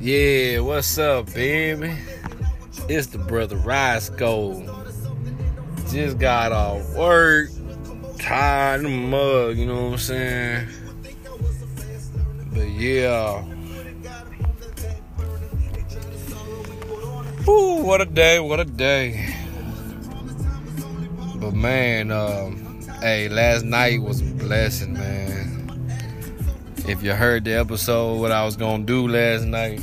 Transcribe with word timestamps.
Yeah, 0.00 0.58
what's 0.60 0.98
up, 0.98 1.32
baby? 1.32 1.94
It's 2.88 3.06
the 3.06 3.18
brother 3.18 3.56
Roscoe. 3.56 4.62
Just 5.90 6.18
got 6.18 6.52
off 6.52 6.94
work, 6.94 7.50
tired 8.18 8.84
in 8.84 8.84
the 8.84 8.90
mug, 8.90 9.56
you 9.56 9.66
know 9.66 9.84
what 9.84 9.92
I'm 9.92 9.98
saying? 9.98 10.68
But 12.52 12.68
yeah. 12.68 13.44
Ooh, 17.48 17.82
what 17.82 18.00
a 18.00 18.06
day, 18.06 18.40
what 18.40 18.60
a 18.60 18.64
day. 18.64 19.34
But 21.36 21.52
man, 21.52 22.10
um, 22.10 22.80
hey, 23.00 23.28
last 23.28 23.64
night 23.64 24.00
was 24.00 24.20
a 24.20 24.24
blessing, 24.24 24.94
man. 24.94 25.53
If 26.86 27.02
you 27.02 27.14
heard 27.14 27.44
the 27.44 27.52
episode, 27.52 28.20
what 28.20 28.30
I 28.30 28.44
was 28.44 28.56
gonna 28.56 28.84
do 28.84 29.08
last 29.08 29.44
night, 29.44 29.82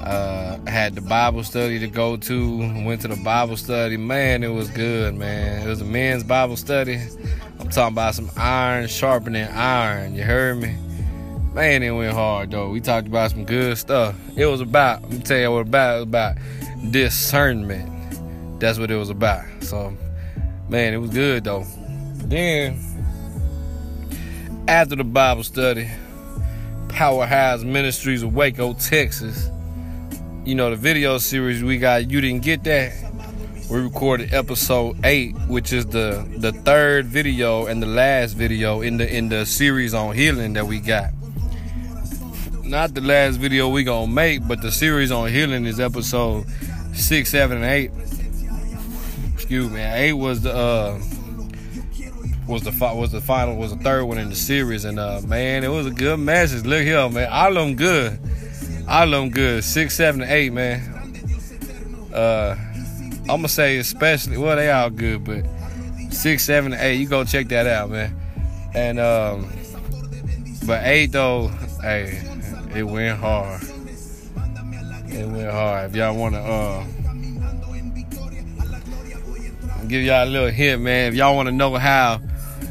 uh, 0.00 0.56
I 0.66 0.70
had 0.70 0.94
the 0.94 1.02
Bible 1.02 1.44
study 1.44 1.78
to 1.80 1.88
go 1.88 2.16
to. 2.16 2.58
Went 2.86 3.02
to 3.02 3.08
the 3.08 3.20
Bible 3.22 3.58
study. 3.58 3.98
Man, 3.98 4.42
it 4.42 4.48
was 4.48 4.70
good, 4.70 5.14
man. 5.14 5.66
It 5.66 5.68
was 5.68 5.82
a 5.82 5.84
men's 5.84 6.24
Bible 6.24 6.56
study. 6.56 6.98
I'm 7.60 7.68
talking 7.68 7.92
about 7.94 8.14
some 8.14 8.30
iron 8.34 8.88
sharpening 8.88 9.46
iron. 9.48 10.14
You 10.14 10.22
heard 10.22 10.56
me? 10.56 10.74
Man, 11.52 11.82
it 11.82 11.90
went 11.90 12.14
hard 12.14 12.50
though. 12.50 12.70
We 12.70 12.80
talked 12.80 13.06
about 13.06 13.32
some 13.32 13.44
good 13.44 13.76
stuff. 13.76 14.16
It 14.36 14.46
was 14.46 14.62
about, 14.62 15.02
let 15.02 15.12
me 15.12 15.18
tell 15.18 15.38
you 15.38 15.52
what 15.52 15.66
about. 15.66 15.96
It 15.96 15.98
was 15.98 16.02
about 16.04 16.36
discernment. 16.92 18.58
That's 18.58 18.78
what 18.78 18.90
it 18.90 18.96
was 18.96 19.10
about. 19.10 19.44
So, 19.60 19.94
man, 20.70 20.94
it 20.94 20.98
was 20.98 21.10
good 21.10 21.44
though. 21.44 21.66
Then 22.24 22.80
after 24.68 24.94
the 24.94 25.02
Bible 25.04 25.42
study, 25.42 25.88
Powerhouse 26.90 27.64
Ministries 27.64 28.22
of 28.22 28.34
Waco, 28.34 28.74
Texas. 28.74 29.48
You 30.44 30.54
know, 30.54 30.68
the 30.68 30.76
video 30.76 31.16
series 31.16 31.64
we 31.64 31.78
got, 31.78 32.10
you 32.10 32.20
didn't 32.20 32.42
get 32.42 32.64
that. 32.64 32.92
We 33.70 33.80
recorded 33.80 34.34
episode 34.34 34.98
eight, 35.04 35.34
which 35.48 35.72
is 35.72 35.86
the 35.86 36.26
the 36.36 36.52
third 36.52 37.06
video 37.06 37.64
and 37.64 37.82
the 37.82 37.86
last 37.86 38.34
video 38.34 38.82
in 38.82 38.98
the 38.98 39.10
in 39.10 39.30
the 39.30 39.46
series 39.46 39.94
on 39.94 40.14
healing 40.14 40.52
that 40.52 40.66
we 40.66 40.80
got. 40.80 41.12
Not 42.62 42.92
the 42.92 43.00
last 43.00 43.36
video 43.36 43.70
we 43.70 43.84
gonna 43.84 44.12
make, 44.12 44.46
but 44.46 44.60
the 44.60 44.70
series 44.70 45.10
on 45.10 45.30
healing 45.30 45.64
is 45.64 45.80
episode 45.80 46.44
six, 46.92 47.30
seven, 47.30 47.62
and 47.62 47.66
eight. 47.66 47.90
Excuse 49.34 49.70
me, 49.70 49.80
eight 49.80 50.12
was 50.12 50.42
the 50.42 50.54
uh 50.54 51.00
was 52.48 52.62
the 52.62 52.70
was 52.94 53.12
the 53.12 53.20
final 53.20 53.56
was 53.56 53.76
the 53.76 53.82
third 53.82 54.04
one 54.04 54.16
in 54.18 54.30
the 54.30 54.34
series, 54.34 54.84
and 54.86 54.98
uh, 54.98 55.20
man, 55.26 55.62
it 55.64 55.68
was 55.68 55.86
a 55.86 55.90
good 55.90 56.18
message. 56.18 56.64
Look 56.64 56.82
here, 56.82 57.08
man, 57.10 57.28
all 57.30 57.48
of 57.48 57.66
them 57.66 57.76
good, 57.76 58.18
all 58.88 59.02
of 59.02 59.10
them 59.10 59.30
good. 59.30 59.62
Six, 59.62 59.94
seven, 59.94 60.22
eight, 60.22 60.52
man. 60.52 60.80
Uh, 62.12 62.56
I'm 63.20 63.26
gonna 63.26 63.48
say 63.48 63.76
especially, 63.76 64.38
well, 64.38 64.56
they 64.56 64.70
all 64.70 64.88
good, 64.88 65.24
but 65.24 65.44
six, 66.10 66.42
seven, 66.44 66.72
eight, 66.72 66.94
you 66.94 67.06
go 67.06 67.22
check 67.24 67.48
that 67.48 67.66
out, 67.66 67.90
man. 67.90 68.18
And 68.74 68.98
um, 68.98 69.52
but 70.66 70.84
eight 70.84 71.12
though, 71.12 71.48
hey, 71.82 72.22
it 72.74 72.82
went 72.82 73.18
hard. 73.18 73.62
It 75.10 75.26
went 75.26 75.50
hard. 75.50 75.90
If 75.90 75.96
y'all 75.96 76.16
wanna 76.16 76.38
uh 76.38 76.86
give 79.86 80.02
y'all 80.02 80.24
a 80.24 80.26
little 80.26 80.50
hint, 80.50 80.82
man. 80.82 81.12
If 81.12 81.14
y'all 81.14 81.34
want 81.34 81.48
to 81.48 81.52
know 81.52 81.74
how 81.74 82.20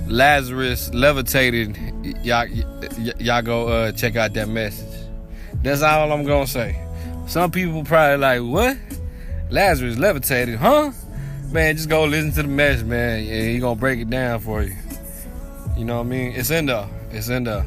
Lazarus 0.08 0.94
levitated, 0.94 1.78
y'all, 2.24 2.48
y'all 2.48 3.42
go 3.42 3.68
uh, 3.68 3.92
check 3.92 4.16
out 4.16 4.34
that 4.34 4.48
message. 4.48 4.88
That's 5.64 5.82
all 5.82 6.12
I'm 6.12 6.24
gonna 6.24 6.48
say. 6.48 6.82
Some 7.28 7.52
people 7.52 7.84
probably 7.84 8.18
like, 8.18 8.42
what? 8.42 8.78
Lazarus 9.50 9.98
levitated, 9.98 10.56
huh? 10.56 10.92
Man, 11.52 11.76
just 11.76 11.90
go 11.90 12.06
listen 12.06 12.32
to 12.34 12.42
the 12.44 12.48
message, 12.48 12.86
man. 12.86 13.26
Yeah, 13.26 13.42
he 13.42 13.60
gonna 13.60 13.76
break 13.80 14.00
it 14.00 14.10
down 14.10 14.40
for 14.40 14.64
you. 14.64 14.76
You 15.78 15.86
know 15.86 15.98
what 15.98 16.06
I 16.06 16.10
mean? 16.10 16.34
It's 16.36 16.52
in 16.52 16.68
there. 16.68 16.88
It's 17.12 17.30
in 17.30 17.44
there. 17.44 17.66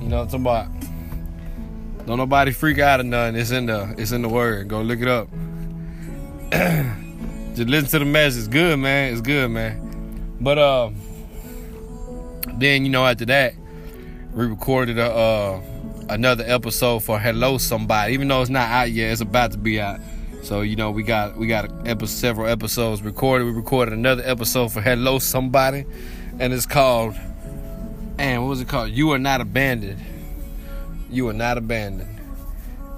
You 0.00 0.08
know 0.08 0.24
what 0.24 0.34
I'm 0.34 0.44
talking 0.44 0.68
about? 0.76 2.06
Don't 2.06 2.18
nobody 2.18 2.52
freak 2.52 2.78
out 2.78 3.00
or 3.00 3.04
nothing. 3.04 3.36
It's 3.36 3.50
in 3.50 3.66
there. 3.66 3.94
It's 3.98 4.12
in 4.12 4.22
the 4.22 4.28
word. 4.28 4.68
Go 4.68 4.82
look 4.82 5.00
it 5.00 5.08
up. 5.08 5.28
just 7.54 7.68
listen 7.68 7.88
to 7.90 7.98
the 7.98 8.04
message. 8.04 8.38
It's 8.38 8.48
good, 8.48 8.78
man. 8.78 9.12
It's 9.12 9.20
good, 9.20 9.50
man. 9.50 10.36
But 10.40 10.58
uh 10.58 10.90
then 12.60 12.84
you 12.84 12.90
know 12.90 13.06
after 13.06 13.24
that, 13.26 13.54
we 14.34 14.46
recorded 14.46 14.98
a 14.98 15.10
uh, 15.10 15.60
another 16.08 16.44
episode 16.46 17.00
for 17.00 17.18
Hello 17.18 17.58
Somebody. 17.58 18.14
Even 18.14 18.28
though 18.28 18.40
it's 18.40 18.50
not 18.50 18.68
out 18.68 18.90
yet, 18.90 19.12
it's 19.12 19.20
about 19.20 19.52
to 19.52 19.58
be 19.58 19.80
out. 19.80 20.00
So 20.42 20.62
you 20.62 20.76
know 20.76 20.90
we 20.90 21.02
got 21.02 21.36
we 21.36 21.46
got 21.46 21.70
epi- 21.86 22.06
several 22.06 22.48
episodes 22.48 23.02
recorded. 23.02 23.44
We 23.44 23.52
recorded 23.52 23.94
another 23.94 24.22
episode 24.24 24.72
for 24.72 24.80
Hello 24.80 25.18
Somebody, 25.18 25.84
and 26.38 26.52
it's 26.52 26.66
called. 26.66 27.14
And 28.18 28.42
what 28.42 28.48
was 28.48 28.60
it 28.60 28.68
called? 28.68 28.90
You 28.90 29.12
are 29.12 29.18
not 29.18 29.40
abandoned. 29.40 30.00
You 31.08 31.28
are 31.28 31.32
not 31.32 31.56
abandoned. 31.56 32.18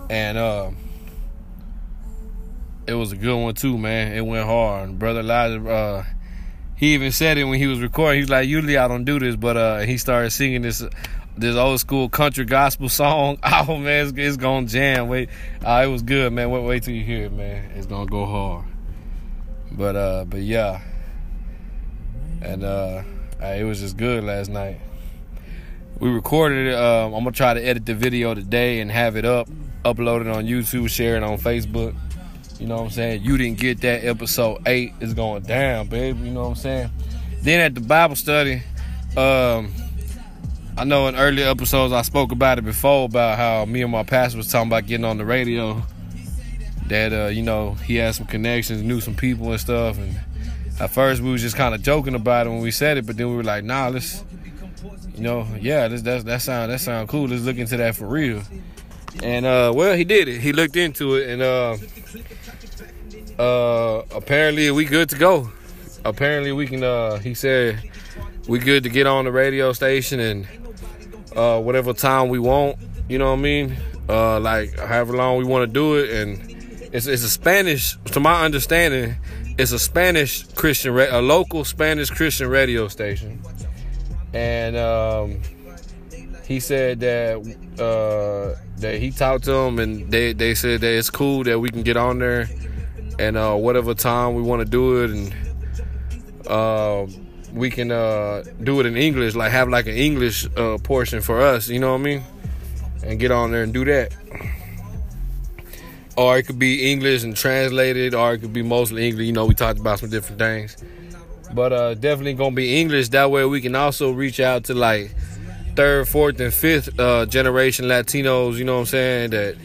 And 0.09 0.39
uh, 0.39 0.71
it 2.87 2.95
was 2.95 3.13
a 3.13 3.17
good 3.17 3.37
one 3.37 3.55
too, 3.55 3.77
man. 3.77 4.17
It 4.17 4.23
went 4.23 4.47
hard. 4.47 4.99
Brother 4.99 5.21
Elijah. 5.21 5.69
Uh, 5.69 6.05
he 6.81 6.95
even 6.95 7.13
said 7.13 7.37
it 7.37 7.45
when 7.45 7.59
he 7.59 7.67
was 7.67 7.79
recording. 7.81 8.23
He's 8.23 8.31
like, 8.31 8.49
usually 8.49 8.79
I 8.79 8.89
don't 8.89 9.05
do 9.05 9.19
this, 9.19 9.37
but 9.37 9.55
uh, 9.55 9.79
he 9.81 9.99
started 9.99 10.31
singing 10.31 10.63
this 10.63 10.83
this 11.37 11.55
old 11.55 11.79
school 11.79 12.09
country 12.09 12.47
gospel 12.47 12.89
song. 13.01 13.39
Oh 13.45 13.77
man, 13.77 14.07
it's, 14.07 14.17
it's 14.17 14.37
gonna 14.39 14.67
jam. 14.67 15.09
Wait, 15.09 15.29
uh, 15.63 15.83
it 15.85 15.89
was 15.89 16.01
good, 16.03 16.33
man. 16.33 16.51
Wait, 16.51 16.65
wait 16.65 16.83
till 16.83 16.95
you 16.95 17.05
hear 17.05 17.27
it, 17.27 17.33
man. 17.35 17.73
It's 17.75 17.85
gonna 17.85 18.07
go 18.07 18.25
hard. 18.25 18.65
But 19.71 19.95
uh, 19.95 20.25
but 20.25 20.41
yeah, 20.41 20.81
and 22.41 22.65
uh, 22.65 23.03
it 23.43 23.65
was 23.65 23.81
just 23.81 23.99
good 23.99 24.25
last 24.25 24.49
night. 24.49 24.81
We 25.99 26.09
recorded 26.09 26.69
it. 26.69 26.75
Um, 26.75 27.13
I'm 27.13 27.25
gonna 27.25 27.33
try 27.33 27.53
to 27.53 27.61
edit 27.61 27.85
the 27.85 27.95
video 27.95 28.33
today 28.33 28.81
and 28.81 28.91
have 28.91 29.17
it 29.17 29.27
up, 29.27 29.51
upload 29.85 30.23
it 30.23 30.29
on 30.29 30.47
YouTube, 30.47 30.89
share 30.89 31.19
it 31.19 31.23
on 31.23 31.37
Facebook. 31.37 31.95
You 32.61 32.67
know 32.67 32.77
what 32.77 32.85
I'm 32.85 32.91
saying? 32.91 33.23
You 33.23 33.39
didn't 33.39 33.59
get 33.59 33.81
that 33.81 34.05
episode 34.05 34.63
eight 34.67 34.93
is 35.01 35.15
going 35.15 35.45
down, 35.45 35.87
baby. 35.87 36.19
You 36.19 36.31
know 36.31 36.43
what 36.43 36.49
I'm 36.51 36.55
saying? 36.57 36.91
Then 37.41 37.61
at 37.61 37.75
the 37.75 37.81
Bible 37.81 38.17
study, 38.17 38.63
um, 39.17 39.73
I 40.77 40.85
know 40.85 41.09
in 41.09 41.17
earlier 41.17 41.47
episodes 41.47 41.95
I 41.95 42.03
spoke 42.03 42.33
about 42.33 42.59
it 42.59 42.63
before 42.63 43.07
about 43.07 43.39
how 43.39 43.65
me 43.65 43.81
and 43.81 43.91
my 43.91 44.03
pastor 44.03 44.37
was 44.37 44.49
talking 44.49 44.69
about 44.69 44.87
getting 44.87 45.07
on 45.07 45.17
the 45.17 45.25
radio. 45.25 45.83
That 46.89 47.13
uh, 47.15 47.27
you 47.29 47.43
know, 47.43 47.73
he 47.73 47.97
had 47.97 48.15
some 48.15 48.27
connections, 48.27 48.83
knew 48.83 49.01
some 49.01 49.15
people 49.15 49.51
and 49.51 49.61
stuff. 49.61 49.97
And 49.97 50.21
at 50.79 50.91
first 50.91 51.23
we 51.23 51.33
was 51.33 51.41
just 51.41 51.57
kind 51.57 51.75
of 51.75 51.83
joking 51.83 52.15
about 52.15 52.47
it 52.47 52.51
when 52.51 52.61
we 52.61 52.73
said 52.73 52.99
it, 52.99 53.07
but 53.07 53.17
then 53.17 53.31
we 53.31 53.37
were 53.37 53.43
like, 53.43 53.65
nah, 53.65 53.89
let's 53.89 54.23
you 55.15 55.23
know, 55.23 55.47
yeah, 55.59 55.89
this 55.89 56.03
that 56.03 56.27
that 56.27 56.43
sound 56.43 56.73
that 56.73 56.81
sound 56.81 57.09
cool. 57.09 57.27
Let's 57.27 57.43
look 57.43 57.57
into 57.57 57.79
that 57.79 57.97
for 57.97 58.07
real. 58.07 58.43
And 59.23 59.47
uh, 59.47 59.73
well, 59.75 59.97
he 59.97 60.05
did 60.05 60.29
it. 60.29 60.41
He 60.41 60.53
looked 60.53 60.77
into 60.77 61.17
it, 61.17 61.29
and 61.29 61.43
uh, 61.43 61.77
uh, 63.41 64.05
apparently 64.15 64.71
we 64.71 64.85
good 64.85 65.09
to 65.09 65.17
go. 65.17 65.51
Apparently 66.05 66.53
we 66.53 66.67
can. 66.67 66.85
Uh, 66.85 67.19
he 67.19 67.35
said 67.35 67.91
we 68.49 68.59
good 68.59 68.83
to 68.83 68.91
get 68.91 69.07
on 69.07 69.25
the 69.25 69.33
radio 69.33 69.73
station 69.73 70.21
and 70.21 70.47
uh, 71.35 71.61
whatever 71.61 71.93
time 71.93 72.29
we 72.29 72.39
want. 72.39 72.77
You 73.09 73.19
know 73.19 73.31
what 73.31 73.39
I 73.39 73.43
mean? 73.43 73.77
Uh, 74.09 74.41
like 74.41 74.79
however 74.79 75.15
long 75.17 75.39
we 75.39 75.45
want 75.45 75.69
to 75.69 75.73
do 75.73 75.97
it, 75.97 76.11
and 76.11 76.39
it's 76.93 77.07
it's 77.07 77.23
a 77.23 77.31
Spanish. 77.31 77.97
To 78.13 78.21
my 78.21 78.45
understanding, 78.45 79.17
it's 79.59 79.73
a 79.73 79.79
Spanish 79.79 80.45
Christian, 80.55 80.99
a 80.99 81.21
local 81.21 81.65
Spanish 81.65 82.11
Christian 82.11 82.49
radio 82.49 82.89
station, 82.89 83.41
and 84.35 84.77
um, 84.77 85.41
he 86.47 86.61
said 86.61 87.01
that 87.01 87.37
uh, 87.79 88.61
that 88.81 88.99
he 88.99 89.11
talked 89.11 89.45
to 89.45 89.53
them, 89.53 89.79
and 89.79 90.11
they 90.11 90.33
they 90.33 90.55
said 90.55 90.81
that 90.81 90.93
it's 90.93 91.11
cool 91.11 91.45
that 91.45 91.61
we 91.61 91.71
can 91.71 91.83
get 91.83 91.97
on 91.97 92.19
there, 92.19 92.49
and 93.21 93.37
uh, 93.37 93.55
whatever 93.55 93.95
time 93.95 94.35
we 94.35 94.43
want 94.43 94.61
to 94.61 94.69
do 94.69 95.05
it, 95.05 95.11
and 95.11 95.35
uh, 96.47 97.07
we 97.53 97.71
can 97.71 97.93
uh, 97.93 98.43
do 98.63 98.81
it 98.81 98.87
in 98.87 98.97
English, 98.97 99.35
like 99.35 99.53
have 99.53 99.69
like 99.69 99.87
an 99.87 99.95
English 99.95 100.47
uh, 100.57 100.79
portion 100.79 101.21
for 101.21 101.41
us. 101.41 101.69
You 101.69 101.81
know 101.81 101.93
what 101.93 102.01
I 102.01 102.05
mean? 102.05 102.23
And 103.03 103.21
get 103.21 103.31
on 103.31 103.51
there 103.51 103.63
and 103.63 103.73
do 103.73 103.85
that. 103.85 104.15
Or 106.17 106.39
it 106.39 106.45
could 106.45 106.59
be 106.59 106.91
English 106.91 107.23
and 107.23 107.37
translated, 107.37 108.15
or 108.15 108.35
it 108.35 108.39
could 108.39 108.53
be 108.53 108.63
mostly 108.63 109.09
English. 109.09 109.27
You 109.27 109.33
know, 109.33 109.47
we 109.47 109.55
talked 109.55 109.79
about 109.79 110.01
some 110.01 110.11
different 110.11 110.39
things, 110.39 110.77
but 111.55 111.73
uh, 111.73 111.95
definitely 111.95 112.35
gonna 112.35 112.55
be 112.55 112.81
English. 112.81 113.11
That 113.11 113.31
way, 113.31 113.45
we 113.45 113.61
can 113.61 113.75
also 113.75 114.11
reach 114.11 114.41
out 114.41 114.65
to 114.65 114.75
like 114.75 115.15
third, 115.77 116.09
fourth, 116.09 116.41
and 116.41 116.53
fifth 116.53 116.99
uh, 116.99 117.27
generation 117.27 117.85
Latinos. 117.87 118.57
You 118.57 118.65
know 118.65 118.75
what 118.75 118.81
I'm 118.81 118.87
saying? 118.87 119.31
That 119.31 119.57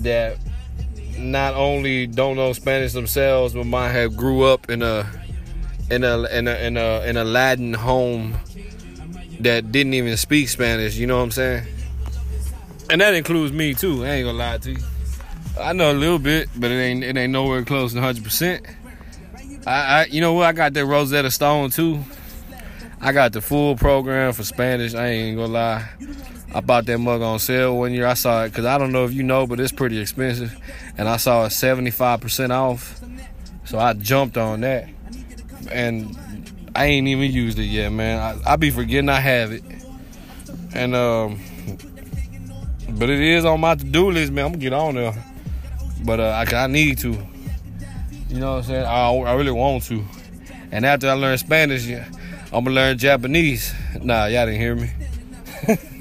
that 0.00 0.38
not 1.18 1.54
only 1.54 2.06
don't 2.06 2.36
know 2.36 2.52
Spanish 2.52 2.92
themselves, 2.92 3.54
but 3.54 3.64
might 3.64 3.90
have 3.90 4.16
grew 4.16 4.42
up 4.42 4.70
in 4.70 4.82
a 4.82 5.08
in 5.90 6.04
a 6.04 6.24
in 6.26 6.48
a 6.48 6.54
in 6.56 6.76
a 6.76 7.02
in 7.06 7.16
a 7.16 7.24
Latin 7.24 7.74
home 7.74 8.36
that 9.40 9.72
didn't 9.72 9.94
even 9.94 10.16
speak 10.16 10.48
Spanish. 10.48 10.96
You 10.96 11.06
know 11.06 11.18
what 11.18 11.24
I'm 11.24 11.30
saying? 11.32 11.66
and 12.92 13.00
that 13.00 13.14
includes 13.14 13.52
me 13.52 13.72
too. 13.72 14.04
I 14.04 14.10
ain't 14.10 14.26
gonna 14.26 14.38
lie 14.38 14.58
to 14.58 14.72
you. 14.72 14.78
I 15.58 15.72
know 15.72 15.90
a 15.90 15.94
little 15.94 16.18
bit, 16.18 16.48
but 16.54 16.70
it 16.70 16.74
ain't 16.74 17.02
it 17.02 17.16
ain't 17.16 17.32
nowhere 17.32 17.64
close 17.64 17.94
to 17.94 18.00
hundred 18.00 18.22
percent. 18.22 18.66
I, 19.66 19.70
I, 19.70 20.04
you 20.06 20.20
know 20.20 20.34
what? 20.34 20.46
I 20.46 20.52
got 20.52 20.74
that 20.74 20.84
Rosetta 20.84 21.30
Stone 21.30 21.70
too. 21.70 22.00
I 23.00 23.12
got 23.12 23.32
the 23.32 23.40
full 23.40 23.76
program 23.76 24.32
for 24.34 24.44
Spanish. 24.44 24.94
I 24.94 25.06
ain't 25.06 25.38
gonna 25.38 25.52
lie. 25.52 25.88
I 26.54 26.60
bought 26.60 26.86
that 26.86 26.98
mug 26.98 27.22
on 27.22 27.38
sale 27.38 27.78
one 27.78 27.92
year. 27.92 28.06
I 28.06 28.14
saw 28.14 28.44
it 28.44 28.50
because 28.50 28.66
I 28.66 28.76
don't 28.76 28.92
know 28.92 29.04
if 29.04 29.12
you 29.14 29.22
know, 29.22 29.46
but 29.46 29.58
it's 29.58 29.72
pretty 29.72 29.98
expensive, 29.98 30.54
and 30.98 31.08
I 31.08 31.16
saw 31.16 31.46
it 31.46 31.50
seventy 31.50 31.90
five 31.90 32.20
percent 32.20 32.52
off. 32.52 33.00
So 33.64 33.78
I 33.78 33.94
jumped 33.94 34.36
on 34.36 34.60
that, 34.60 34.88
and 35.70 36.16
I 36.74 36.86
ain't 36.86 37.08
even 37.08 37.30
used 37.30 37.58
it 37.58 37.64
yet, 37.64 37.90
man. 37.90 38.18
I, 38.18 38.52
I 38.52 38.56
be 38.56 38.70
forgetting 38.70 39.08
I 39.08 39.20
have 39.20 39.52
it, 39.52 39.62
and 40.74 40.94
um, 40.94 41.40
but 42.90 43.08
it 43.08 43.20
is 43.20 43.46
on 43.46 43.60
my 43.60 43.74
to 43.74 43.84
do 43.84 44.10
list, 44.10 44.32
man. 44.32 44.46
I'm 44.46 44.52
gonna 44.52 44.62
get 44.62 44.72
on 44.74 44.94
there, 44.94 45.24
but 46.04 46.20
uh, 46.20 46.44
I, 46.46 46.64
I 46.64 46.66
need 46.66 46.98
to. 46.98 47.16
You 48.28 48.40
know 48.40 48.52
what 48.52 48.58
I'm 48.58 48.62
saying? 48.64 48.84
I, 48.84 49.10
I 49.10 49.34
really 49.34 49.52
want 49.52 49.84
to. 49.84 50.04
And 50.70 50.86
after 50.86 51.08
I 51.08 51.12
learn 51.12 51.36
Spanish, 51.38 51.86
I'm 51.88 52.64
gonna 52.64 52.70
learn 52.70 52.98
Japanese. 52.98 53.74
Nah, 54.02 54.26
y'all 54.26 54.46
didn't 54.46 54.60
hear 54.60 54.74
me. 54.74 54.90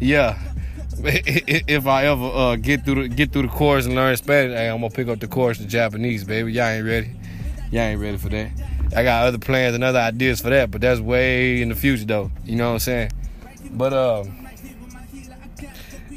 yeah. 0.00 0.38
If 0.98 1.86
I 1.86 2.06
ever 2.06 2.24
uh, 2.24 2.56
get 2.56 2.84
through 2.84 3.02
the, 3.02 3.08
get 3.08 3.30
through 3.30 3.42
the 3.42 3.48
course 3.48 3.84
and 3.84 3.94
learn 3.94 4.16
Spanish, 4.16 4.56
hey, 4.56 4.68
I'm 4.68 4.80
gonna 4.80 4.90
pick 4.90 5.08
up 5.08 5.20
the 5.20 5.28
course 5.28 5.60
in 5.60 5.68
Japanese, 5.68 6.24
baby. 6.24 6.52
Y'all 6.54 6.64
ain't 6.64 6.86
ready. 6.86 7.12
Y'all 7.70 7.82
ain't 7.82 8.00
ready 8.00 8.16
for 8.16 8.30
that. 8.30 8.50
I 8.96 9.02
got 9.02 9.26
other 9.26 9.38
plans 9.38 9.74
and 9.74 9.84
other 9.84 9.98
ideas 9.98 10.40
for 10.40 10.50
that, 10.50 10.70
but 10.70 10.80
that's 10.80 11.00
way 11.00 11.60
in 11.60 11.68
the 11.68 11.74
future 11.74 12.06
though. 12.06 12.30
You 12.44 12.56
know 12.56 12.68
what 12.68 12.74
I'm 12.74 12.78
saying? 12.78 13.10
But 13.72 13.92
um, 13.92 14.48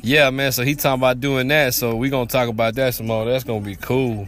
yeah, 0.02 0.30
man. 0.30 0.52
So 0.52 0.64
he 0.64 0.76
talking 0.76 1.00
about 1.00 1.20
doing 1.20 1.48
that. 1.50 1.74
So 1.74 1.96
we 1.96 2.10
gonna 2.10 2.28
talk 2.28 2.48
about 2.48 2.76
that 2.76 2.94
some 2.94 3.08
more. 3.08 3.26
That's 3.26 3.44
gonna 3.44 3.62
be 3.62 3.76
cool. 3.76 4.28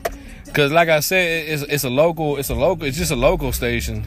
Cause 0.54 0.72
like 0.72 0.90
I 0.90 1.00
said, 1.00 1.48
it's 1.48 1.64
it's 1.64 1.84
a 1.86 1.90
local, 1.90 2.38
it's 2.38 2.50
a 2.50 2.56
local, 2.56 2.86
it's 2.86 2.98
just 2.98 3.12
a 3.12 3.16
local 3.16 3.54
station. 3.54 4.04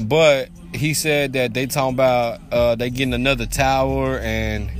But 0.00 0.48
he 0.72 0.94
said 0.94 1.32
that 1.32 1.54
they 1.54 1.66
talking 1.66 1.94
about 1.94 2.40
uh, 2.52 2.74
they 2.74 2.90
getting 2.90 3.14
another 3.14 3.46
tower 3.46 4.18
and 4.18 4.70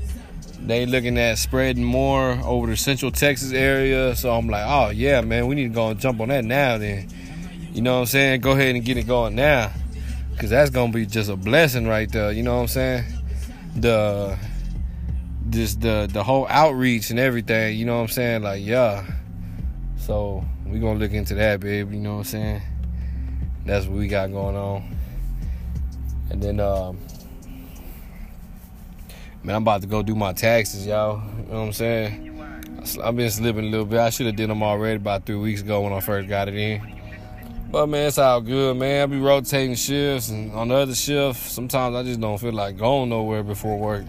they 0.61 0.85
looking 0.87 1.17
at 1.19 1.39
spreading 1.39 1.85
more 1.85 2.33
over 2.45 2.67
the 2.67 2.77
central 2.77 3.11
Texas 3.11 3.53
area. 3.53 4.15
So 4.15 4.33
I'm 4.33 4.49
like, 4.49 4.65
oh 4.67 4.91
yeah, 4.91 5.21
man, 5.23 5.47
we 5.47 5.55
need 5.55 5.69
to 5.69 5.75
go 5.75 5.89
and 5.89 5.99
jump 5.99 6.21
on 6.21 6.29
that 6.29 6.45
now. 6.45 6.79
Then, 6.79 7.09
you 7.73 7.81
know 7.83 7.95
what 7.95 8.01
I'm 8.01 8.07
saying? 8.07 8.41
Go 8.43 8.53
ahead 8.53 8.75
and 8.75 8.85
get 8.85 8.97
it 8.97 9.07
going 9.07 9.35
now, 9.35 9.73
cause 10.39 10.51
that's 10.51 10.71
gonna 10.71 10.93
be 10.93 11.07
just 11.07 11.31
a 11.31 11.37
blessing 11.37 11.87
right 11.87 12.11
there. 12.11 12.33
You 12.33 12.43
know 12.43 12.57
what 12.57 12.63
I'm 12.63 12.69
saying? 12.69 13.05
The 13.77 14.39
just 15.51 15.81
the 15.81 16.09
the 16.13 16.23
whole 16.23 16.47
outreach 16.49 17.11
and 17.11 17.19
everything. 17.19 17.79
You 17.79 17.87
know 17.87 17.97
what 17.97 18.03
I'm 18.03 18.09
saying? 18.09 18.43
Like 18.43 18.63
yeah. 18.65 19.07
So 19.97 20.45
we 20.67 20.79
gonna 20.81 20.99
look 20.99 21.13
into 21.13 21.35
that, 21.35 21.61
babe. 21.61 21.93
You 21.93 22.01
know 22.01 22.15
what 22.15 22.19
I'm 22.19 22.25
saying? 22.25 22.63
That's 23.65 23.87
what 23.87 23.99
we 23.99 24.09
got 24.09 24.31
going 24.33 24.57
on. 24.57 24.98
And 26.31 26.43
then, 26.43 26.61
um, 26.61 26.99
man, 29.43 29.57
I'm 29.57 29.63
about 29.63 29.81
to 29.83 29.87
go 29.87 30.03
do 30.03 30.15
my 30.15 30.33
taxes, 30.33 30.87
y'all. 30.87 31.23
You 31.23 31.45
know 31.45 31.61
what 31.61 31.67
I'm 31.67 31.73
saying? 31.73 32.29
I've 33.03 33.17
been 33.17 33.31
slipping 33.31 33.67
a 33.67 33.69
little 33.69 33.87
bit. 33.87 33.99
I 33.99 34.11
should 34.11 34.27
have 34.27 34.37
did 34.37 34.49
them 34.49 34.63
already 34.63 34.97
about 34.97 35.27
three 35.27 35.37
weeks 35.37 35.61
ago 35.61 35.81
when 35.83 35.93
I 35.93 36.01
first 36.01 36.29
got 36.29 36.49
it 36.49 36.55
in. 36.55 36.99
But 37.71 37.89
man, 37.89 38.09
it's 38.09 38.17
all 38.17 38.41
good, 38.41 38.77
man. 38.79 39.03
I 39.03 39.07
be 39.07 39.19
rotating 39.19 39.75
shifts, 39.75 40.31
and 40.31 40.53
on 40.53 40.69
the 40.69 40.75
other 40.75 40.95
shift, 40.95 41.51
sometimes 41.51 41.95
I 41.97 42.03
just 42.03 42.19
don't 42.19 42.39
feel 42.39 42.53
like 42.53 42.79
going 42.79 43.11
nowhere 43.11 43.43
before 43.43 43.79
work. 43.79 44.05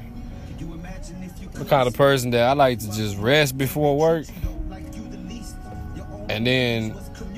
The 1.54 1.66
kind 1.66 1.88
of 1.88 1.94
person 1.94 2.32
that 2.32 2.48
I 2.48 2.54
like 2.54 2.80
to 2.80 2.92
just 2.92 3.18
rest 3.18 3.58
before 3.58 3.98
work, 3.98 4.28
and 6.30 6.48
then 6.48 6.92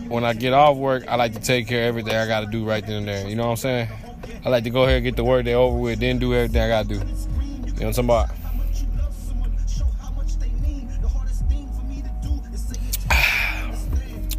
when 0.09 0.23
I 0.23 0.33
get 0.33 0.53
off 0.53 0.77
work, 0.77 1.07
I 1.07 1.15
like 1.15 1.33
to 1.33 1.39
take 1.39 1.67
care 1.67 1.83
of 1.83 1.87
everything 1.87 2.15
I 2.15 2.27
got 2.27 2.41
to 2.41 2.47
do 2.47 2.65
right 2.65 2.85
then 2.85 2.97
and 2.97 3.07
there. 3.07 3.27
You 3.27 3.35
know 3.35 3.45
what 3.45 3.51
I'm 3.51 3.57
saying? 3.57 3.87
I 4.43 4.49
like 4.49 4.63
to 4.63 4.69
go 4.69 4.83
ahead 4.83 4.95
and 4.97 5.03
get 5.03 5.15
the 5.15 5.23
work 5.23 5.45
day 5.45 5.53
over 5.53 5.77
with, 5.77 5.99
then 5.99 6.19
do 6.19 6.33
everything 6.33 6.61
I 6.61 6.67
got 6.67 6.87
to 6.87 6.89
do. 6.89 6.95
You 6.95 7.01
know 7.01 7.87
what 7.87 7.97
I'm 7.97 8.07
talking 8.07 8.09
about? 8.09 8.29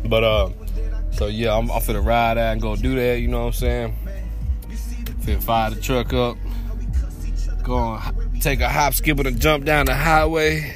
But 0.04 0.24
uh, 0.24 0.50
so 1.12 1.26
yeah, 1.26 1.56
I'm, 1.56 1.70
I'm 1.70 1.80
finna 1.80 2.04
ride 2.04 2.36
out 2.36 2.52
and 2.52 2.60
go 2.60 2.76
do 2.76 2.96
that. 2.96 3.20
You 3.20 3.28
know 3.28 3.40
what 3.40 3.46
I'm 3.46 3.52
saying? 3.52 3.96
Finna 5.20 5.42
fire 5.42 5.70
the 5.70 5.80
truck 5.80 6.12
up, 6.12 6.36
go 7.62 7.76
on, 7.76 8.40
take 8.40 8.60
a 8.60 8.68
hop, 8.68 8.94
skip, 8.94 9.18
and 9.18 9.28
a 9.28 9.30
jump 9.30 9.64
down 9.64 9.86
the 9.86 9.94
highway. 9.94 10.74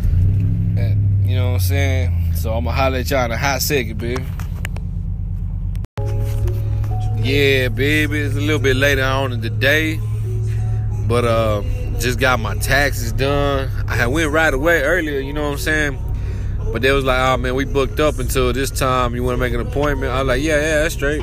And, 0.00 1.28
you 1.28 1.36
know 1.36 1.48
what 1.48 1.54
I'm 1.54 1.60
saying? 1.60 2.34
So 2.34 2.54
I'm 2.54 2.64
gonna 2.64 2.74
holler 2.74 2.98
at 2.98 3.10
y'all 3.10 3.26
in 3.26 3.30
a 3.30 3.36
hot 3.36 3.60
second, 3.60 3.98
baby. 3.98 4.24
Yeah, 7.22 7.68
baby, 7.68 8.18
it's 8.18 8.34
a 8.34 8.40
little 8.40 8.58
bit 8.58 8.74
later 8.74 9.04
on 9.04 9.32
in 9.32 9.40
the 9.40 9.48
day, 9.48 10.00
but 11.06 11.24
uh, 11.24 11.62
just 12.00 12.18
got 12.18 12.40
my 12.40 12.56
taxes 12.56 13.12
done. 13.12 13.70
I 13.86 14.08
went 14.08 14.32
right 14.32 14.52
away 14.52 14.82
earlier, 14.82 15.20
you 15.20 15.32
know 15.32 15.44
what 15.44 15.52
I'm 15.52 15.58
saying? 15.58 15.98
But 16.72 16.82
they 16.82 16.90
was 16.90 17.04
like, 17.04 17.20
oh 17.20 17.36
man, 17.36 17.54
we 17.54 17.64
booked 17.64 18.00
up 18.00 18.18
until 18.18 18.52
this 18.52 18.72
time. 18.72 19.14
You 19.14 19.22
want 19.22 19.36
to 19.36 19.40
make 19.40 19.54
an 19.54 19.60
appointment? 19.60 20.10
I 20.10 20.18
was 20.18 20.26
like, 20.26 20.42
yeah, 20.42 20.56
yeah, 20.56 20.82
that's 20.82 20.94
straight. 20.94 21.22